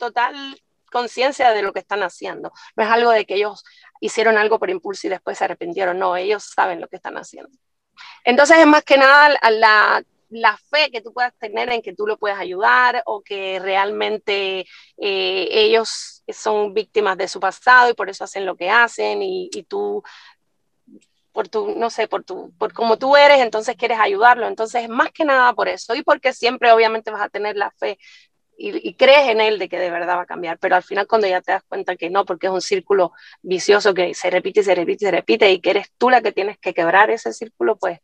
[0.00, 2.52] total conciencia de lo que están haciendo.
[2.74, 3.62] No es algo de que ellos
[4.00, 5.96] hicieron algo por impulso y después se arrepintieron.
[5.96, 7.56] No, ellos saben lo que están haciendo.
[8.24, 12.06] Entonces es más que nada la, la fe que tú puedas tener en que tú
[12.06, 14.66] lo puedes ayudar o que realmente
[14.96, 19.50] eh, ellos son víctimas de su pasado y por eso hacen lo que hacen y,
[19.52, 20.02] y tú
[21.32, 24.48] por tu, no sé, por tu, por como tú eres, entonces quieres ayudarlo.
[24.48, 27.98] Entonces, más que nada por eso y porque siempre obviamente vas a tener la fe
[28.60, 31.26] y, crees en él de que de verdad va a cambiar, pero al final cuando
[31.26, 33.12] ya te das cuenta que no, porque es un círculo
[33.42, 36.20] vicioso que se repite y se repite y se repite y que eres tú la
[36.20, 38.00] que tienes que quebrar ese círculo, pues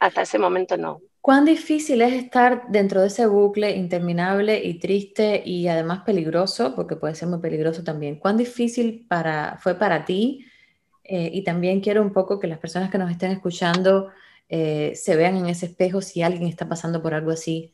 [0.00, 1.00] hasta ese momento no.
[1.20, 6.94] ¿Cuán difícil es estar dentro de ese bucle interminable y triste y además peligroso, porque
[6.94, 8.16] puede ser muy peligroso también?
[8.20, 10.46] ¿Cuán difícil para, fue para ti?
[11.02, 14.10] Eh, y también quiero un poco que las personas que nos estén escuchando
[14.48, 17.72] eh, se vean en ese espejo si alguien está pasando por algo así.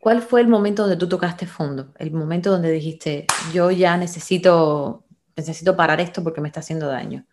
[0.00, 1.92] ¿Cuál fue el momento donde tú tocaste fondo?
[1.98, 5.04] El momento donde dijiste, yo ya necesito,
[5.36, 7.24] necesito parar esto porque me está haciendo daño.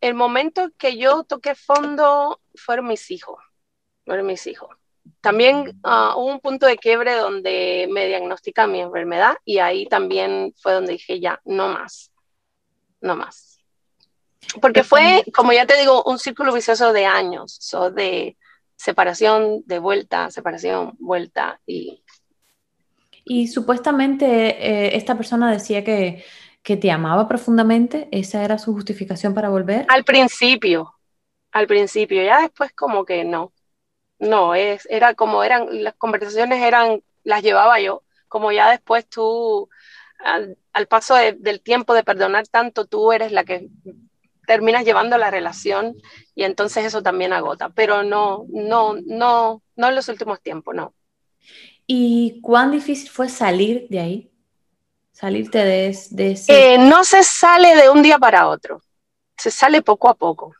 [0.00, 3.38] El momento que yo toqué fondo fueron mis hijos.
[4.22, 4.68] Mis hijos.
[5.20, 10.54] También ah, hubo un punto de quiebre donde me diagnostican mi enfermedad y ahí también
[10.60, 12.10] fue donde dije, ya, no más.
[13.00, 13.60] No más.
[14.60, 18.36] Porque fue, como ya te digo, un círculo vicioso de años, so de
[18.76, 22.02] separación, de vuelta, separación, vuelta y...
[23.22, 26.24] Y supuestamente eh, esta persona decía que,
[26.62, 29.84] que te amaba profundamente, ¿esa era su justificación para volver?
[29.88, 30.94] Al principio,
[31.52, 33.52] al principio, ya después como que no,
[34.20, 39.68] no, es, era como eran, las conversaciones eran, las llevaba yo, como ya después tú,
[40.22, 40.56] al,
[40.88, 43.68] paso del tiempo de perdonar tanto, tú eres la que
[44.46, 45.96] terminas llevando la relación
[46.34, 50.94] y entonces eso también agota, pero no, no, no, no en los últimos tiempos, no.
[51.86, 54.30] ¿Y cuán difícil fue salir de ahí?
[55.12, 56.74] Salirte de, de ese...
[56.74, 58.82] Eh, no se sale de un día para otro,
[59.36, 60.54] se sale poco a poco,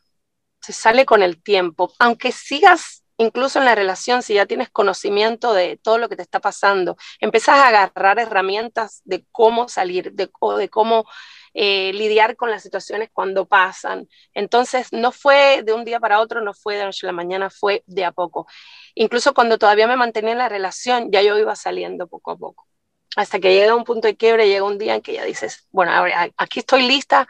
[0.59, 5.53] se sale con el tiempo, aunque sigas incluso en la relación, si ya tienes conocimiento
[5.53, 10.29] de todo lo que te está pasando, empiezas a agarrar herramientas de cómo salir, de,
[10.39, 11.05] o de cómo
[11.53, 14.07] eh, lidiar con las situaciones cuando pasan.
[14.33, 17.49] Entonces, no fue de un día para otro, no fue de noche a la mañana,
[17.49, 18.47] fue de a poco.
[18.95, 22.67] Incluso cuando todavía me mantenía en la relación, ya yo iba saliendo poco a poco.
[23.15, 25.91] Hasta que llega un punto de quiebre, llega un día en que ya dices, bueno,
[26.37, 27.27] aquí estoy lista,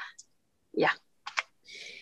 [0.71, 0.95] ya,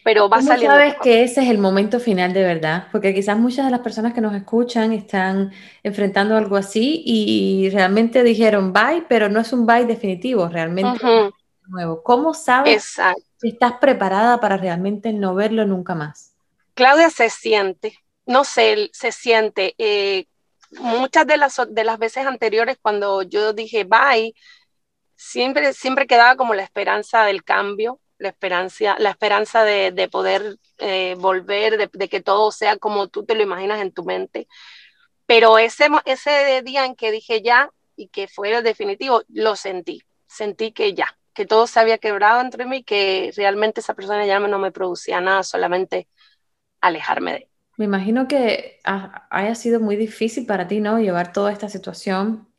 [0.03, 2.87] pero va ¿Cómo sabes que ese es el momento final de verdad?
[2.91, 5.51] Porque quizás muchas de las personas que nos escuchan están
[5.83, 10.99] enfrentando algo así y realmente dijeron bye, pero no es un bye definitivo, realmente
[11.69, 12.03] nuevo.
[12.03, 12.97] ¿Cómo sabes
[13.37, 16.35] si estás preparada para realmente no verlo nunca más?
[16.73, 19.75] Claudia se siente, no sé, se siente.
[19.77, 20.25] Eh,
[20.71, 24.33] muchas de las, de las veces anteriores cuando yo dije bye,
[25.15, 31.15] siempre, siempre quedaba como la esperanza del cambio, la esperanza, la esperanza de, poder eh,
[31.17, 34.47] volver, de, que todo sea como tú te lo imaginas en tu mente.
[35.25, 40.03] Pero ese, ese día en que dije ya y que fue el definitivo, lo sentí,
[40.27, 44.39] sentí que ya, que todo se había quebrado entre mí, que realmente esa persona ya
[44.39, 46.07] no me producía nada, solamente
[46.81, 47.49] alejarme de él.
[47.77, 50.99] Me imagino que haya sido muy difícil para ti, ¿no?
[50.99, 52.49] Llevar toda esta situación.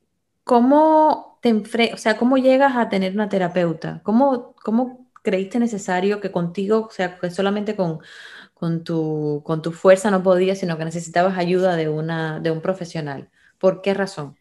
[0.44, 1.52] ¿Cómo te
[1.92, 4.00] o sea, cómo llegas a tener una terapeuta?
[4.02, 8.00] ¿Cómo, cómo creíste necesario que contigo, o sea, que solamente con,
[8.54, 12.60] con, tu, con tu fuerza no podías, sino que necesitabas ayuda de, una, de un
[12.60, 13.30] profesional?
[13.58, 14.36] ¿Por qué razón?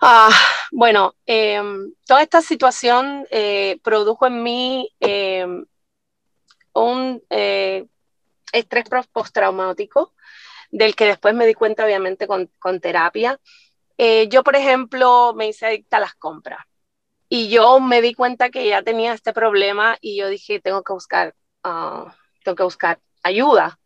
[0.00, 0.30] Ah,
[0.72, 5.66] bueno, em, toda esta situación eh, produjo en mí em,
[6.72, 7.86] un eh,
[8.52, 10.14] estrés postraumático,
[10.70, 12.48] del que después me di cuenta obviamente con,
[12.80, 13.38] terapia.
[13.98, 16.64] Eh, yo, por ejemplo, me hice adicta a las compras
[17.32, 20.92] y yo me di cuenta que ya tenía este problema y yo dije, tengo que
[20.92, 22.12] buscar, ah,
[22.44, 23.78] tengo que buscar ayuda.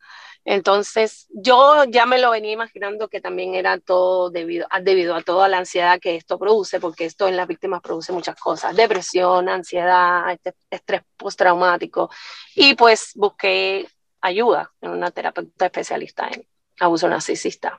[0.47, 5.49] Entonces, yo ya me lo venía imaginando que también era todo debido, debido a toda
[5.49, 10.31] la ansiedad que esto produce, porque esto en las víctimas produce muchas cosas, depresión, ansiedad,
[10.33, 12.11] este, estrés postraumático.
[12.55, 13.87] Y pues busqué
[14.23, 16.47] ayuda en una terapeuta especialista en
[16.81, 17.79] abuso narcisista.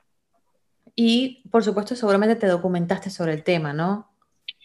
[0.94, 4.15] Y por supuesto, seguramente te documentaste sobre el tema, ¿no?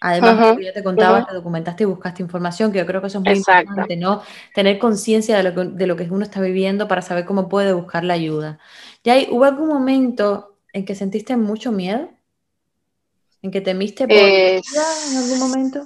[0.03, 3.23] Además, ya te contaba, te documentaste y buscaste información, que yo creo que eso es
[3.23, 4.23] muy importante, ¿no?
[4.55, 7.71] Tener conciencia de, lo que, de lo que uno está viviendo para saber cómo puede
[7.71, 8.57] buscar la ayuda.
[9.03, 12.09] ¿Ya hubo algún momento en que sentiste mucho miedo?
[13.43, 15.85] ¿En que temiste por eh, en algún momento?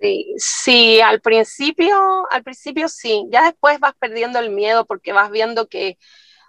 [0.00, 1.96] Sí, sí, al principio,
[2.32, 5.98] al principio sí, ya después vas perdiendo el miedo porque vas viendo que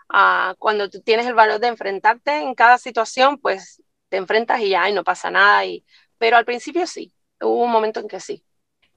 [0.09, 4.69] ah, cuando tú tienes el valor de enfrentarte en cada situación, pues te enfrentas y
[4.69, 5.85] ya y no pasa nada, y,
[6.23, 7.11] pero al principio sí,
[7.41, 8.45] hubo un momento en que sí.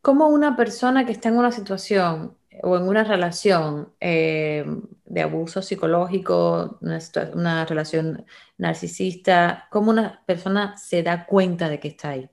[0.00, 4.64] ¿Cómo una persona que está en una situación o en una relación eh,
[5.04, 7.00] de abuso psicológico, una,
[7.34, 8.24] una relación
[8.58, 12.30] narcisista, cómo una persona se da cuenta de que está ahí?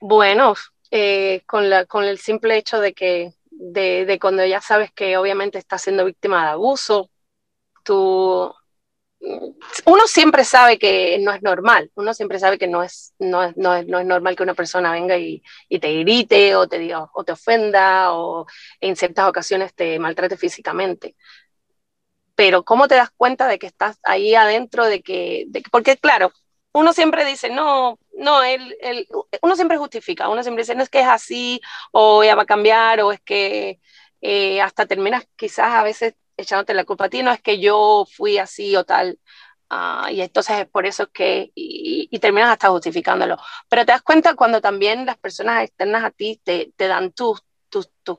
[0.00, 0.54] Bueno,
[0.90, 5.58] eh, con, la, con el simple hecho de que de, cuando ya sabes que obviamente
[5.58, 7.08] estás siendo víctima de abuso,
[7.84, 8.52] tú,
[9.86, 13.56] uno siempre sabe que no es normal, uno siempre sabe que no es, no es,
[13.56, 15.42] no es, normal que una persona venga y,
[15.80, 18.46] te grite o te, diga, o te ofenda o
[18.80, 21.16] en ciertas ocasiones te maltrate físicamente.
[22.34, 26.32] Pero ¿cómo te das cuenta de que estás ahí adentro, de que, de porque claro,
[26.72, 28.76] uno siempre dice, no, no, él,
[29.42, 31.60] uno siempre justifica, uno siempre dice, no es que es así,
[31.92, 33.80] o ya va a cambiar, o es que
[34.20, 38.06] eh, hasta terminas quizás a veces echándote la culpa a ti, no es que yo
[38.10, 39.18] fui así o tal,
[39.70, 43.36] ah, y entonces es por eso que, y, terminas hasta justificándolo.
[43.68, 47.42] Pero te das cuenta cuando también las personas externas a ti te, te dan tus,
[47.68, 48.18] tus, tus,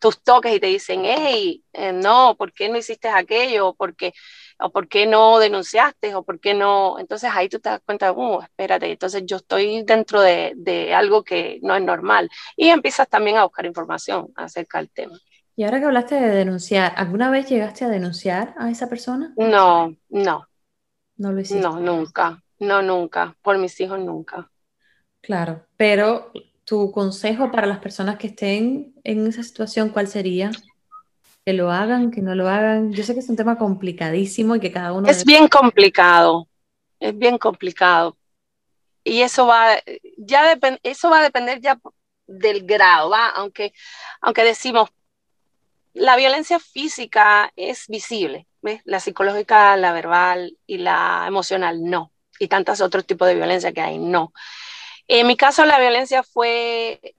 [0.00, 3.74] tus toques y te dicen, hey, eh, no, ¿por qué no hiciste aquello?
[3.74, 4.12] Porque
[4.60, 6.98] o por qué no denunciaste, o por qué no.
[6.98, 11.22] Entonces ahí tú te das cuenta, uh, espérate, entonces yo estoy dentro de, de, algo
[11.24, 12.28] que no es normal.
[12.56, 15.18] Y empiezas también a buscar información acerca del tema.
[15.58, 19.34] Y ahora que hablaste de denunciar, ¿alguna vez llegaste a denunciar a esa persona?
[19.36, 20.46] No, no.
[21.16, 21.60] No lo hiciste.
[21.60, 22.40] No, nunca.
[22.60, 23.36] No, nunca.
[23.42, 24.48] Por mis hijos, nunca.
[25.20, 26.30] Claro, pero
[26.62, 30.52] tu consejo para las personas que estén en esa situación, ¿cuál sería?
[31.44, 32.92] que lo hagan, que no lo hagan.
[32.92, 35.08] Yo sé que es un tema complicadísimo y que cada uno...
[35.08, 36.46] Es bien complicado,
[37.00, 38.16] es bien complicado.
[39.02, 39.78] Y eso va,
[40.18, 41.80] ya eso va a depender ya
[42.28, 43.30] del grado, ¿va?
[43.30, 43.72] Aunque,
[44.20, 44.90] aunque decimos,
[45.98, 48.80] la violencia física es visible, ¿ves?
[48.84, 52.12] La psicológica, la verbal y la emocional, no.
[52.38, 54.32] Y tantos otros tipos de violencia que hay, no.
[55.08, 57.16] En mi caso, la violencia fue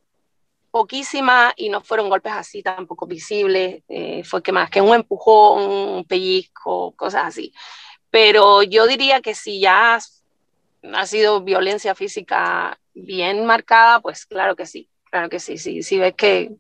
[0.72, 5.64] poquísima y no fueron golpes así tampoco visibles, eh, fue que más que un empujón,
[5.98, 7.54] un pellizco, cosas así.
[8.10, 10.00] Pero yo diría que si ya
[10.94, 15.98] ha sido violencia física bien marcada, pues claro que sí, claro que sí, sí, si
[15.98, 16.52] ves que,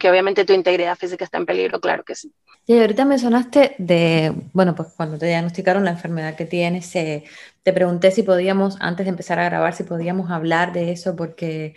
[0.00, 2.32] que obviamente tu integridad física está en peligro, claro que sí.
[2.66, 7.24] Y ahorita mencionaste de, bueno, pues cuando te diagnosticaron la enfermedad que tienes, eh,
[7.62, 11.74] te pregunté si podíamos, antes de empezar a grabar, si podíamos hablar de eso, porque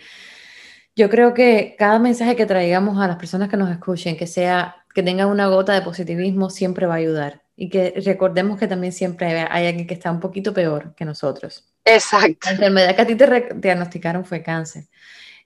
[0.96, 4.76] yo creo que cada mensaje que traigamos a las personas que nos escuchen, que sea
[4.94, 7.42] que tengan una gota de positivismo, siempre va a ayudar.
[7.56, 11.64] Y que recordemos que también siempre hay alguien que está un poquito peor que nosotros.
[11.84, 12.38] Exacto.
[12.46, 14.84] La enfermedad que a ti te diagnosticaron fue cáncer.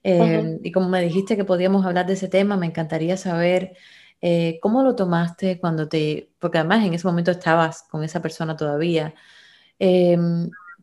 [0.03, 3.77] Eh, y como me dijiste que podíamos hablar de ese tema, me encantaría saber
[4.21, 8.57] eh, cómo lo tomaste cuando te, porque además en ese momento estabas con esa persona
[8.57, 9.15] todavía.
[9.79, 10.17] Eh,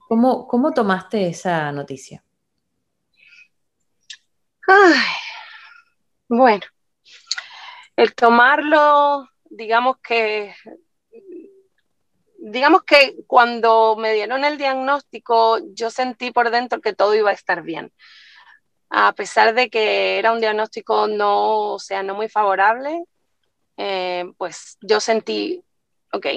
[0.07, 2.24] ¿cómo, ¿Cómo tomaste esa noticia?
[4.68, 4.95] Ay,
[6.28, 6.63] bueno,
[7.95, 10.53] El tomarlo, digamos que
[12.38, 17.34] digamos que cuando me dieron el diagnóstico, yo sentí por dentro que todo iba a
[17.34, 17.91] estar bien.
[18.89, 23.03] A pesar de que era un diagnóstico no, o sea, no muy favorable,
[23.77, 25.63] eh, pues yo sentí,
[26.11, 26.27] ok,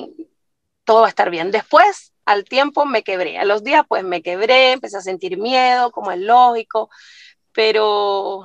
[0.84, 1.50] todo va a estar bien.
[1.50, 3.38] Después, al tiempo, me quebré.
[3.38, 6.90] A los días, pues me quebré, empecé a sentir miedo, como es lógico,
[7.52, 8.44] pero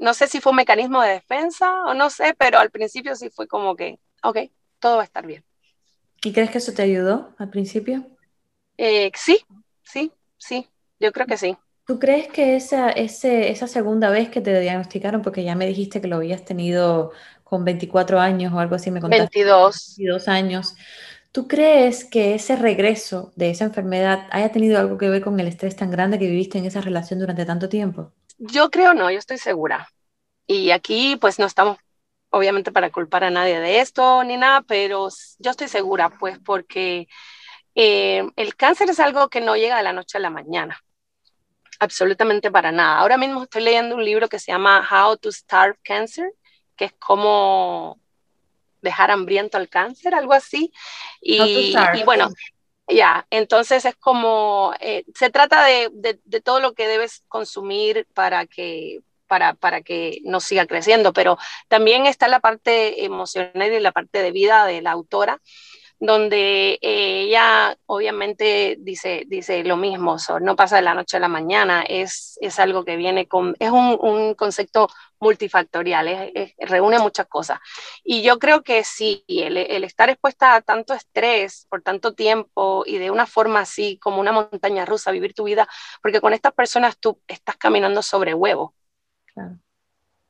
[0.00, 3.30] no sé si fue un mecanismo de defensa o no sé, pero al principio sí
[3.30, 4.38] fue como que, ok,
[4.78, 5.44] todo va a estar bien.
[6.22, 8.04] ¿Y crees que eso te ayudó al principio?
[8.76, 9.44] Eh, sí,
[9.82, 10.68] sí, sí,
[11.00, 11.56] yo creo que sí.
[11.88, 16.06] ¿Tú crees que esa, esa segunda vez que te diagnosticaron, porque ya me dijiste que
[16.06, 17.12] lo habías tenido
[17.44, 19.22] con 24 años o algo así, me contaste?
[19.22, 19.94] 22.
[19.96, 20.76] 22 años.
[21.32, 25.48] ¿Tú crees que ese regreso de esa enfermedad haya tenido algo que ver con el
[25.48, 28.12] estrés tan grande que viviste en esa relación durante tanto tiempo?
[28.36, 29.88] Yo creo no, yo estoy segura.
[30.46, 31.78] Y aquí pues no estamos
[32.28, 35.08] obviamente para culpar a nadie de esto ni nada, pero
[35.38, 37.08] yo estoy segura, pues, porque
[37.74, 40.82] eh, el cáncer es algo que no llega de la noche a la mañana,
[41.78, 42.98] absolutamente para nada.
[42.98, 46.32] Ahora mismo estoy leyendo un libro que se llama How to Starve Cancer,
[46.76, 47.98] que es como
[48.80, 50.72] dejar hambriento al cáncer, algo así.
[51.20, 51.74] Y,
[52.04, 52.28] bueno,
[52.86, 58.46] ya, entonces es como, eh, se trata de, de, todo lo que debes consumir para
[58.46, 63.92] que, para, para que no siga creciendo, pero también está la parte emocional y la
[63.92, 65.40] parte de vida de la autora
[66.00, 71.28] donde eh, ella obviamente dice, dice lo mismo, no pasa de la noche a la
[71.28, 74.88] mañana, es, es algo que viene con, es un, un concepto
[75.20, 77.58] multifactorial, reúne muchas cosas.
[78.04, 82.84] Y yo creo que sí, el, el, estar expuesta a tanto estrés por tanto tiempo
[82.86, 85.68] y de una forma así como una montaña rusa, vivir tu vida,
[86.02, 88.74] porque con estas personas tú estás caminando sobre huevo.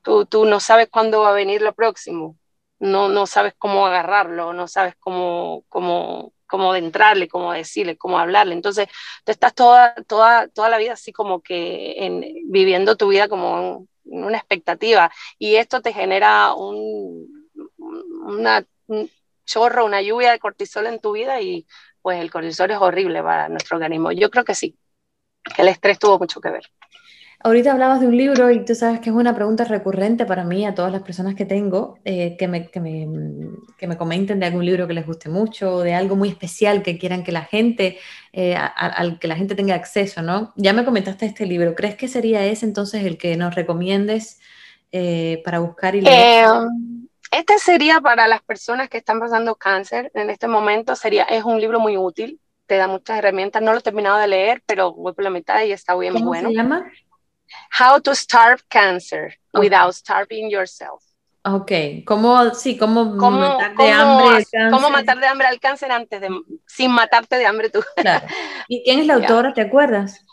[0.02, 2.38] Tú, tú no sabes cuándo va a venir lo próximo,
[2.78, 8.54] no, no sabes cómo agarrarlo, no sabes cómo, cómo, cómo entrarle, cómo decirle, cómo hablarle.
[8.54, 8.88] Entonces,
[9.24, 13.86] tú estás toda, toda, toda la vida así como que en, viviendo tu vida como
[14.04, 19.10] en una expectativa y esto te genera un, una, un
[19.44, 21.66] chorro, una lluvia de cortisol en tu vida y
[22.02, 24.12] pues el cortisol es horrible para nuestro organismo.
[24.12, 24.78] Yo creo que sí,
[25.54, 26.64] que el estrés tuvo mucho que ver.
[27.40, 30.66] Ahorita hablabas de un libro y tú sabes que es una pregunta recurrente para mí,
[30.66, 33.06] a todas las personas que tengo, eh, que, me, que, me,
[33.78, 36.82] que, me, comenten de algún libro que les guste mucho, o de algo muy especial
[36.82, 37.98] que quieran que la gente,
[38.32, 40.52] eh, al que la gente tenga acceso, ¿no?
[40.56, 44.40] Ya me comentaste este libro, ¿crees que sería ese entonces el que nos recomiendes
[44.90, 46.46] eh, para buscar y leer?
[47.30, 51.60] este sería para las personas que están pasando cáncer en este momento, sería, es un
[51.60, 55.12] libro muy útil, te da muchas herramientas, no lo he terminado de leer, pero voy
[55.12, 56.48] por la mitad y está bien ¿Cómo bueno.
[56.48, 56.90] se llama?
[57.78, 61.02] How to Starve Cancer Without Starving Yourself.
[61.44, 61.72] Ok,
[62.04, 64.70] ¿cómo, sí, cómo, matar de hambre al cáncer?
[64.70, 66.28] ¿Cómo matar de hambre al cáncer antes de,
[66.66, 67.80] sin matarte de hambre tú?
[67.96, 68.26] Claro.
[68.68, 70.24] ¿Y quién es la autora, te acuerdas?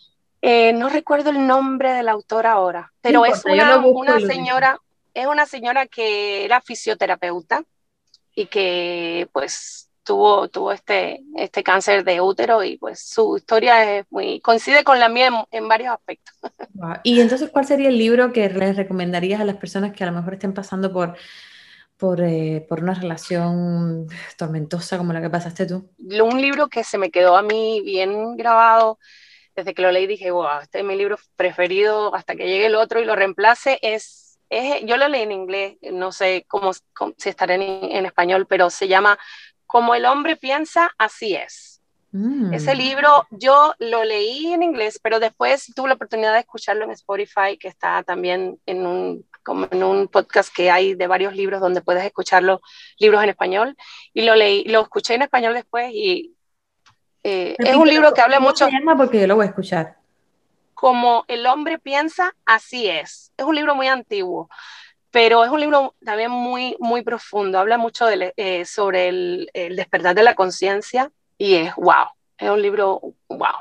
[0.42, 4.80] Eh, no recuerdo el nombre de la autora ahora, pero es una, una señora,
[5.14, 7.64] es una señora que era fisioterapeuta
[8.36, 14.06] y que pues tuvo, tuvo este, este cáncer de útero y pues su historia es
[14.10, 16.34] muy, coincide con la mía en, varios aspectos.
[17.04, 20.14] Y entonces, ¿cuál sería el libro que les recomendarías a las personas que a lo
[20.14, 21.16] mejor estén pasando por,
[21.98, 25.90] por, eh, por una relación tormentosa como la que pasaste tú?
[25.98, 29.00] Un libro que se me quedó a mí bien grabado
[29.56, 32.76] desde que lo leí dije, wow, este es mi libro preferido hasta que llegue el
[32.76, 37.30] otro y lo reemplace es, es yo lo leí en inglés, no sé cómo, si
[37.30, 39.18] estará en, en español, pero se llama
[39.76, 41.82] como el hombre piensa, así es.
[42.14, 42.54] Mm.
[42.54, 46.92] Ese libro yo lo leí en inglés, pero después tuve la oportunidad de escucharlo en
[46.92, 51.60] Spotify, que está también en un, como en un podcast que hay de varios libros
[51.60, 52.62] donde puedes escuchar los
[53.00, 53.76] libros en español.
[54.14, 56.34] Y lo leí, lo escuché en español después y
[57.24, 58.70] eh, es un libro que habla mucho.
[58.70, 59.98] Llama porque yo lo voy a escuchar.
[60.74, 63.34] Como el hombre piensa, así es.
[63.36, 64.50] Es un libro muy antiguo,
[65.16, 70.24] pero es un libro también muy, muy profundo, habla mucho eh, sobre el, despertar de
[70.24, 73.56] la conciencia y es wow, es un libro wow.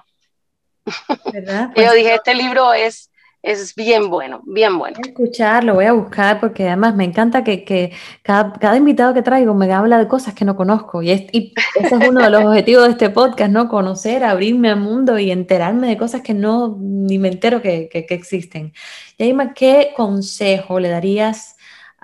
[1.33, 1.69] ¿Verdad?
[1.69, 3.09] Yo pues dije, este libro es,
[3.45, 4.97] es bien bueno, bien bueno.
[4.99, 7.93] Voy a escucharlo, voy a buscar porque además me encanta que,
[8.23, 12.23] cada, invitado que traigo me habla de cosas que no conozco y, ese es uno
[12.23, 13.69] de los objetivos de este podcast, ¿no?
[13.69, 18.15] Conocer, abrirme al mundo y enterarme de cosas que no ni me entero que, que
[18.15, 18.73] existen.
[19.19, 21.54] Yaima, ¿qué consejo le darías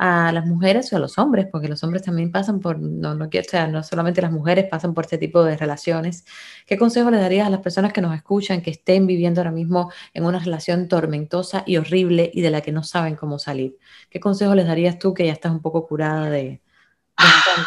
[0.03, 3.27] a las mujeres o a los hombres, porque los hombres también pasan por, no, no
[3.27, 6.25] o sea, no solamente las mujeres pasan por este tipo de relaciones.
[6.65, 9.93] ¿Qué consejo les darías a las personas que nos escuchan, que estén viviendo ahora mismo
[10.15, 13.77] en una relación tormentosa y horrible y de la que no saben cómo salir?
[14.09, 16.63] ¿Qué consejo les darías tú que ya estás un poco curada de,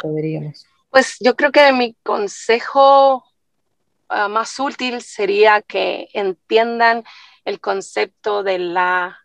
[0.02, 0.66] de diríamos?
[0.90, 3.26] Pues yo creo que mi consejo
[4.10, 7.04] uh, más útil sería que entiendan
[7.46, 9.20] el concepto de la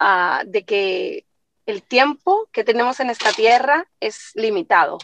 [0.00, 1.24] uh, de que
[1.66, 4.98] el tiempo que tenemos en esta tierra es limitado.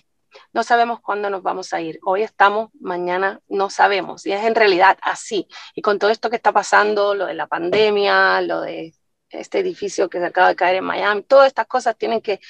[0.53, 1.99] No sabemos cuándo nos vamos a ir.
[2.05, 4.27] Hoy estamos, mañana no sabemos.
[4.27, 5.49] Y es en realidad así.
[5.75, 8.95] Y con todo esto que está pasando, lo de la pandemia, lo de
[9.31, 12.41] este edificio que se acaba de caer en Miami, todas estas cosas tienen que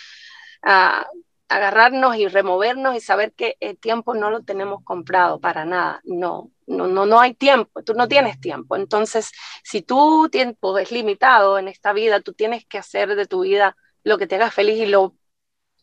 [0.64, 1.04] uh,
[1.48, 6.00] agarrarnos y removernos y saber que el tiempo no lo tenemos comprado para nada.
[6.04, 8.76] No, no, no, no hay tiempo, tú no tienes tiempo.
[8.76, 9.30] Entonces,
[9.64, 13.76] si tu tiempo es limitado en esta vida, tú tienes que hacer de tu vida
[14.08, 15.14] lo que te haga feliz y lo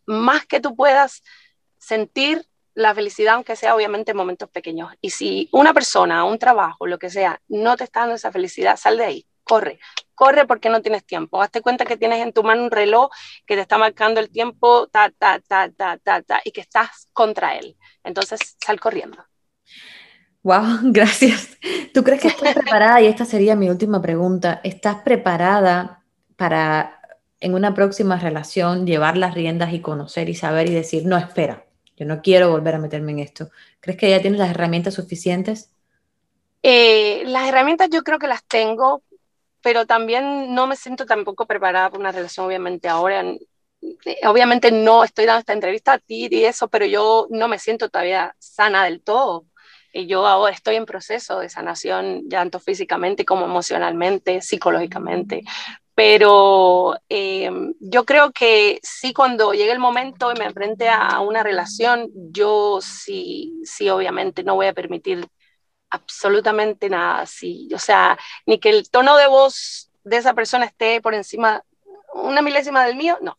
[0.05, 1.23] más que tú puedas
[1.77, 4.91] sentir la felicidad, aunque sea obviamente en momentos pequeños.
[4.99, 8.75] Y si una persona, un trabajo, lo que sea, no te está dando esa felicidad,
[8.77, 9.79] sal de ahí, corre,
[10.13, 11.41] corre porque no tienes tiempo.
[11.41, 13.09] Hazte cuenta que tienes en tu mano un reloj
[13.45, 17.07] que te está marcando el tiempo, ta, ta, ta, ta, ta, ta, y que estás
[17.13, 17.77] contra él.
[18.03, 19.23] Entonces, sal corriendo.
[20.43, 21.57] Wow, gracias.
[21.93, 22.99] ¿Tú crees que estás preparada?
[23.01, 24.59] Y esta sería mi última pregunta.
[24.63, 26.03] ¿Estás preparada
[26.35, 26.99] para
[27.39, 31.65] en una próxima relación llevar las riendas y conocer y saber y decir, no, espera,
[31.97, 33.49] yo no quiero volver a meterme en esto?
[33.79, 35.71] ¿Crees que ya tienes las herramientas suficientes?
[36.63, 39.03] Eh, las herramientas yo creo que las tengo,
[39.61, 43.23] pero también no me siento tampoco preparada para una relación, obviamente ahora.
[44.23, 47.89] Obviamente no estoy dando esta entrevista a ti y eso, pero yo no me siento
[47.89, 49.45] todavía sana del todo.
[49.93, 55.43] Y yo ahora estoy en proceso de sanación, tanto físicamente como emocionalmente, psicológicamente
[55.95, 57.49] pero eh,
[57.79, 62.79] yo creo que sí cuando llegue el momento y me enfrente a una relación, yo
[62.81, 65.25] sí, sí obviamente no voy a permitir
[65.89, 70.99] absolutamente nada así, o sea, ni que el tono de voz de esa persona esté
[70.99, 71.63] por encima,
[72.13, 73.37] una milésima del mío, no.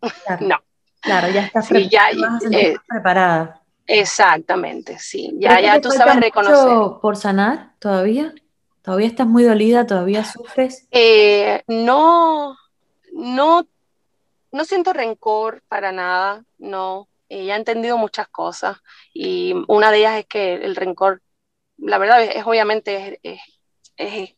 [0.40, 0.58] no.
[1.00, 1.70] Claro, ya estás
[2.50, 3.60] eh, preparada.
[3.86, 7.00] Exactamente, sí, ya, ya tú sabes reconocer.
[7.02, 8.32] ¿Por sanar todavía?
[8.82, 9.86] ¿Todavía estás muy dolida?
[9.86, 10.86] ¿Todavía sufres?
[10.90, 12.56] Eh, no,
[13.12, 13.66] no,
[14.52, 17.08] no siento rencor para nada, no.
[17.28, 18.78] Eh, ya he entendido muchas cosas
[19.14, 21.22] y una de ellas es que el rencor,
[21.78, 23.40] la verdad es, obviamente es,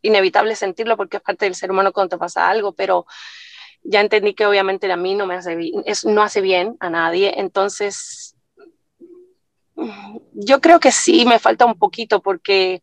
[0.03, 3.07] inevitable sentirlo porque es parte del ser humano cuando te pasa algo, pero
[3.85, 7.33] ya entendí que obviamente a mí no me hace bien, no hace bien a nadie,
[7.39, 8.37] entonces
[10.35, 12.83] yo creo que sí me falta un poquito porque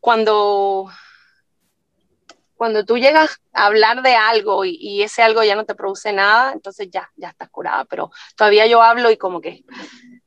[0.00, 0.90] cuando,
[2.56, 6.52] cuando tú llegas a hablar de algo y, ese algo ya no te produce nada,
[6.52, 9.64] entonces ya, ya estás curada, pero todavía yo hablo y como que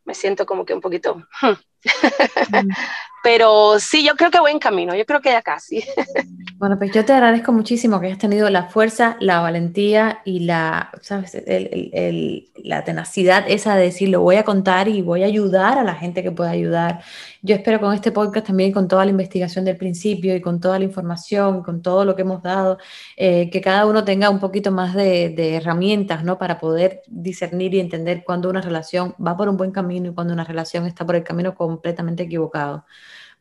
[0.03, 1.15] me siento como que un poquito...
[1.41, 1.53] Hmm.
[3.23, 5.83] Pero sí, yo creo que voy en camino, yo creo que ya casi.
[6.57, 10.91] Bueno, pues yo te agradezco muchísimo que hayas tenido la fuerza, la valentía y la,
[11.01, 11.35] ¿sabes?
[12.63, 15.95] la tenacidad esa de decir, lo voy a contar y voy a ayudar a la
[15.95, 17.01] gente que pueda ayudar.
[17.41, 20.77] Yo espero con este podcast también, con toda la investigación del principio y con toda
[20.77, 22.77] la información, con todo lo que hemos dado,
[23.17, 26.37] eh, que cada uno tenga un poquito más de, de herramientas, ¿no?
[26.37, 30.33] Para poder discernir y entender cuando una relación va por un buen camino y cuando
[30.33, 32.85] una relación está por el camino completamente equivocado.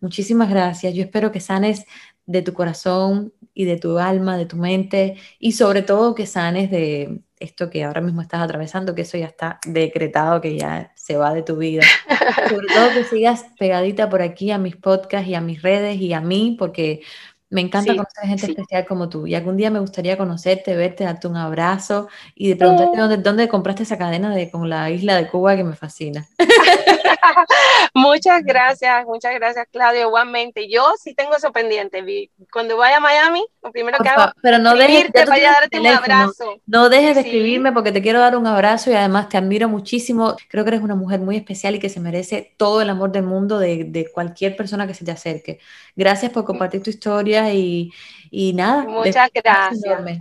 [0.01, 0.95] Muchísimas gracias.
[0.95, 1.85] Yo espero que sanes
[2.27, 6.71] de tu corazón y de tu alma, de tu mente y sobre todo que sanes
[6.71, 11.17] de esto que ahora mismo estás atravesando, que eso ya está decretado, que ya se
[11.17, 11.83] va de tu vida.
[12.49, 16.13] sobre todo que sigas pegadita por aquí a mis podcasts y a mis redes y
[16.13, 17.03] a mí, porque
[17.51, 19.27] me encanta conocer gente especial como tú.
[19.27, 23.49] Y algún día me gustaría conocerte, verte, darte un abrazo y de preguntarte dónde, dónde
[23.49, 26.27] compraste esa cadena de, con la isla de Cuba que me fascina.
[27.95, 30.03] muchas gracias, muchas gracias, Claudio.
[30.03, 32.31] Igualmente, yo sí tengo eso pendiente.
[32.53, 36.61] Cuando vaya a Miami, lo primero que hago pero no dejes de darte un abrazo.
[36.67, 40.37] No dejes de escribirme porque te quiero dar un abrazo y además te admiro muchísimo.
[40.49, 43.25] Creo que eres una mujer muy especial y que se merece todo el amor del
[43.25, 45.59] mundo de, de cualquier persona que se te acerque.
[45.97, 47.93] Gracias por compartir tu historia y,
[48.31, 48.85] y nada.
[48.85, 50.19] Muchas gracias.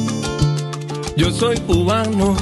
[1.18, 2.38] yo soy cubano.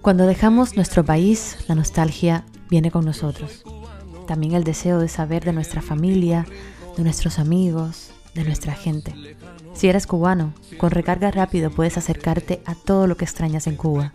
[0.00, 3.64] Cuando dejamos nuestro país, la nostalgia viene con nosotros.
[4.28, 6.46] También el deseo de saber de nuestra familia,
[6.96, 9.36] de nuestros amigos, de nuestra gente.
[9.74, 14.12] Si eres cubano, con recarga rápido puedes acercarte a todo lo que extrañas en Cuba.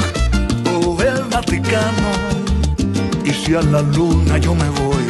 [0.85, 2.11] o el Vaticano.
[3.25, 5.05] Y si a la luna yo me voy,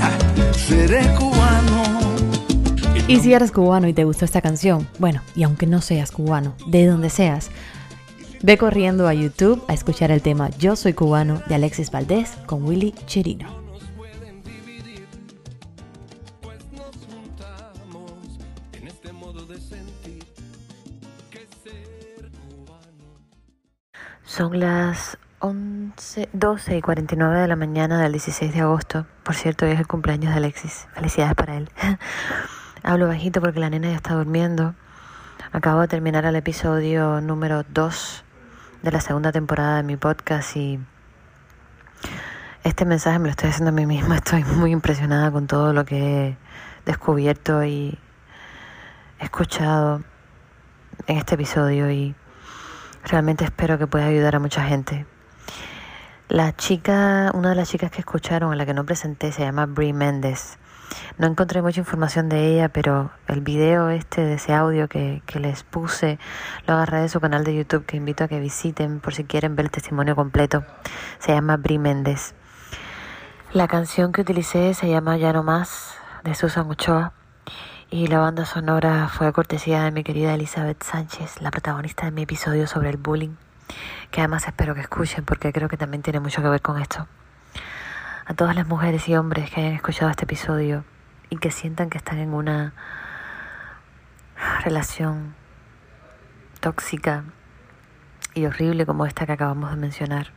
[0.00, 1.82] ja, seré cubano.
[3.08, 6.54] Y si eres cubano y te gustó esta canción, bueno, y aunque no seas cubano,
[6.66, 7.50] de donde seas,
[8.42, 12.64] ve corriendo a YouTube a escuchar el tema Yo soy cubano de Alexis Valdés con
[12.64, 13.55] Willy Chirino.
[24.36, 29.06] Son las 11, 12 y 49 de la mañana del 16 de agosto.
[29.22, 30.86] Por cierto, hoy es el cumpleaños de Alexis.
[30.92, 31.70] Felicidades para él.
[32.82, 34.74] Hablo bajito porque la nena ya está durmiendo.
[35.52, 38.24] Acabo de terminar el episodio número 2
[38.82, 40.80] de la segunda temporada de mi podcast y
[42.62, 44.16] este mensaje me lo estoy haciendo a mí misma.
[44.22, 46.36] Estoy muy impresionada con todo lo que he
[46.84, 47.98] descubierto y
[49.18, 50.02] escuchado
[51.06, 52.14] en este episodio y
[53.06, 55.06] realmente espero que pueda ayudar a mucha gente.
[56.28, 59.66] La chica, una de las chicas que escucharon, a la que no presenté, se llama
[59.66, 60.58] Brie Méndez.
[61.18, 65.40] No encontré mucha información de ella, pero el video este de ese audio que, que
[65.40, 66.18] les puse
[66.66, 69.56] lo agarré de su canal de YouTube que invito a que visiten por si quieren
[69.56, 70.64] ver el testimonio completo.
[71.18, 72.34] Se llama Brie Méndez.
[73.52, 77.12] La canción que utilicé se llama Ya no más de Susan Ochoa
[77.90, 82.22] y la banda sonora fue cortesía de mi querida Elizabeth Sánchez, la protagonista de mi
[82.22, 83.36] episodio sobre el bullying,
[84.10, 87.06] que además espero que escuchen porque creo que también tiene mucho que ver con esto.
[88.26, 90.84] A todas las mujeres y hombres que hayan escuchado este episodio
[91.30, 92.72] y que sientan que están en una
[94.64, 95.34] relación
[96.60, 97.22] tóxica
[98.34, 100.32] y horrible como esta que acabamos de mencionar,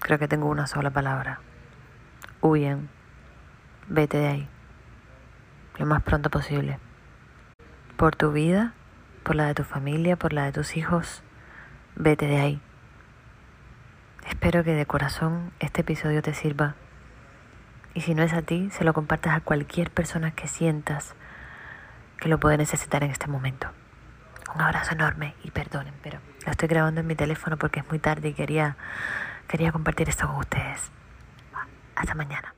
[0.00, 1.40] creo que tengo una sola palabra.
[2.40, 2.88] Huyen.
[3.88, 4.48] Vete de ahí.
[5.78, 6.78] Lo más pronto posible.
[7.96, 8.74] Por tu vida,
[9.22, 11.22] por la de tu familia, por la de tus hijos,
[11.94, 12.60] vete de ahí.
[14.28, 16.74] Espero que de corazón este episodio te sirva.
[17.94, 21.14] Y si no es a ti, se lo compartas a cualquier persona que sientas
[22.18, 23.68] que lo puede necesitar en este momento.
[24.54, 27.98] Un abrazo enorme y perdonen, pero lo estoy grabando en mi teléfono porque es muy
[27.98, 28.76] tarde y quería,
[29.46, 30.90] quería compartir esto con ustedes.
[31.94, 32.57] Hasta mañana.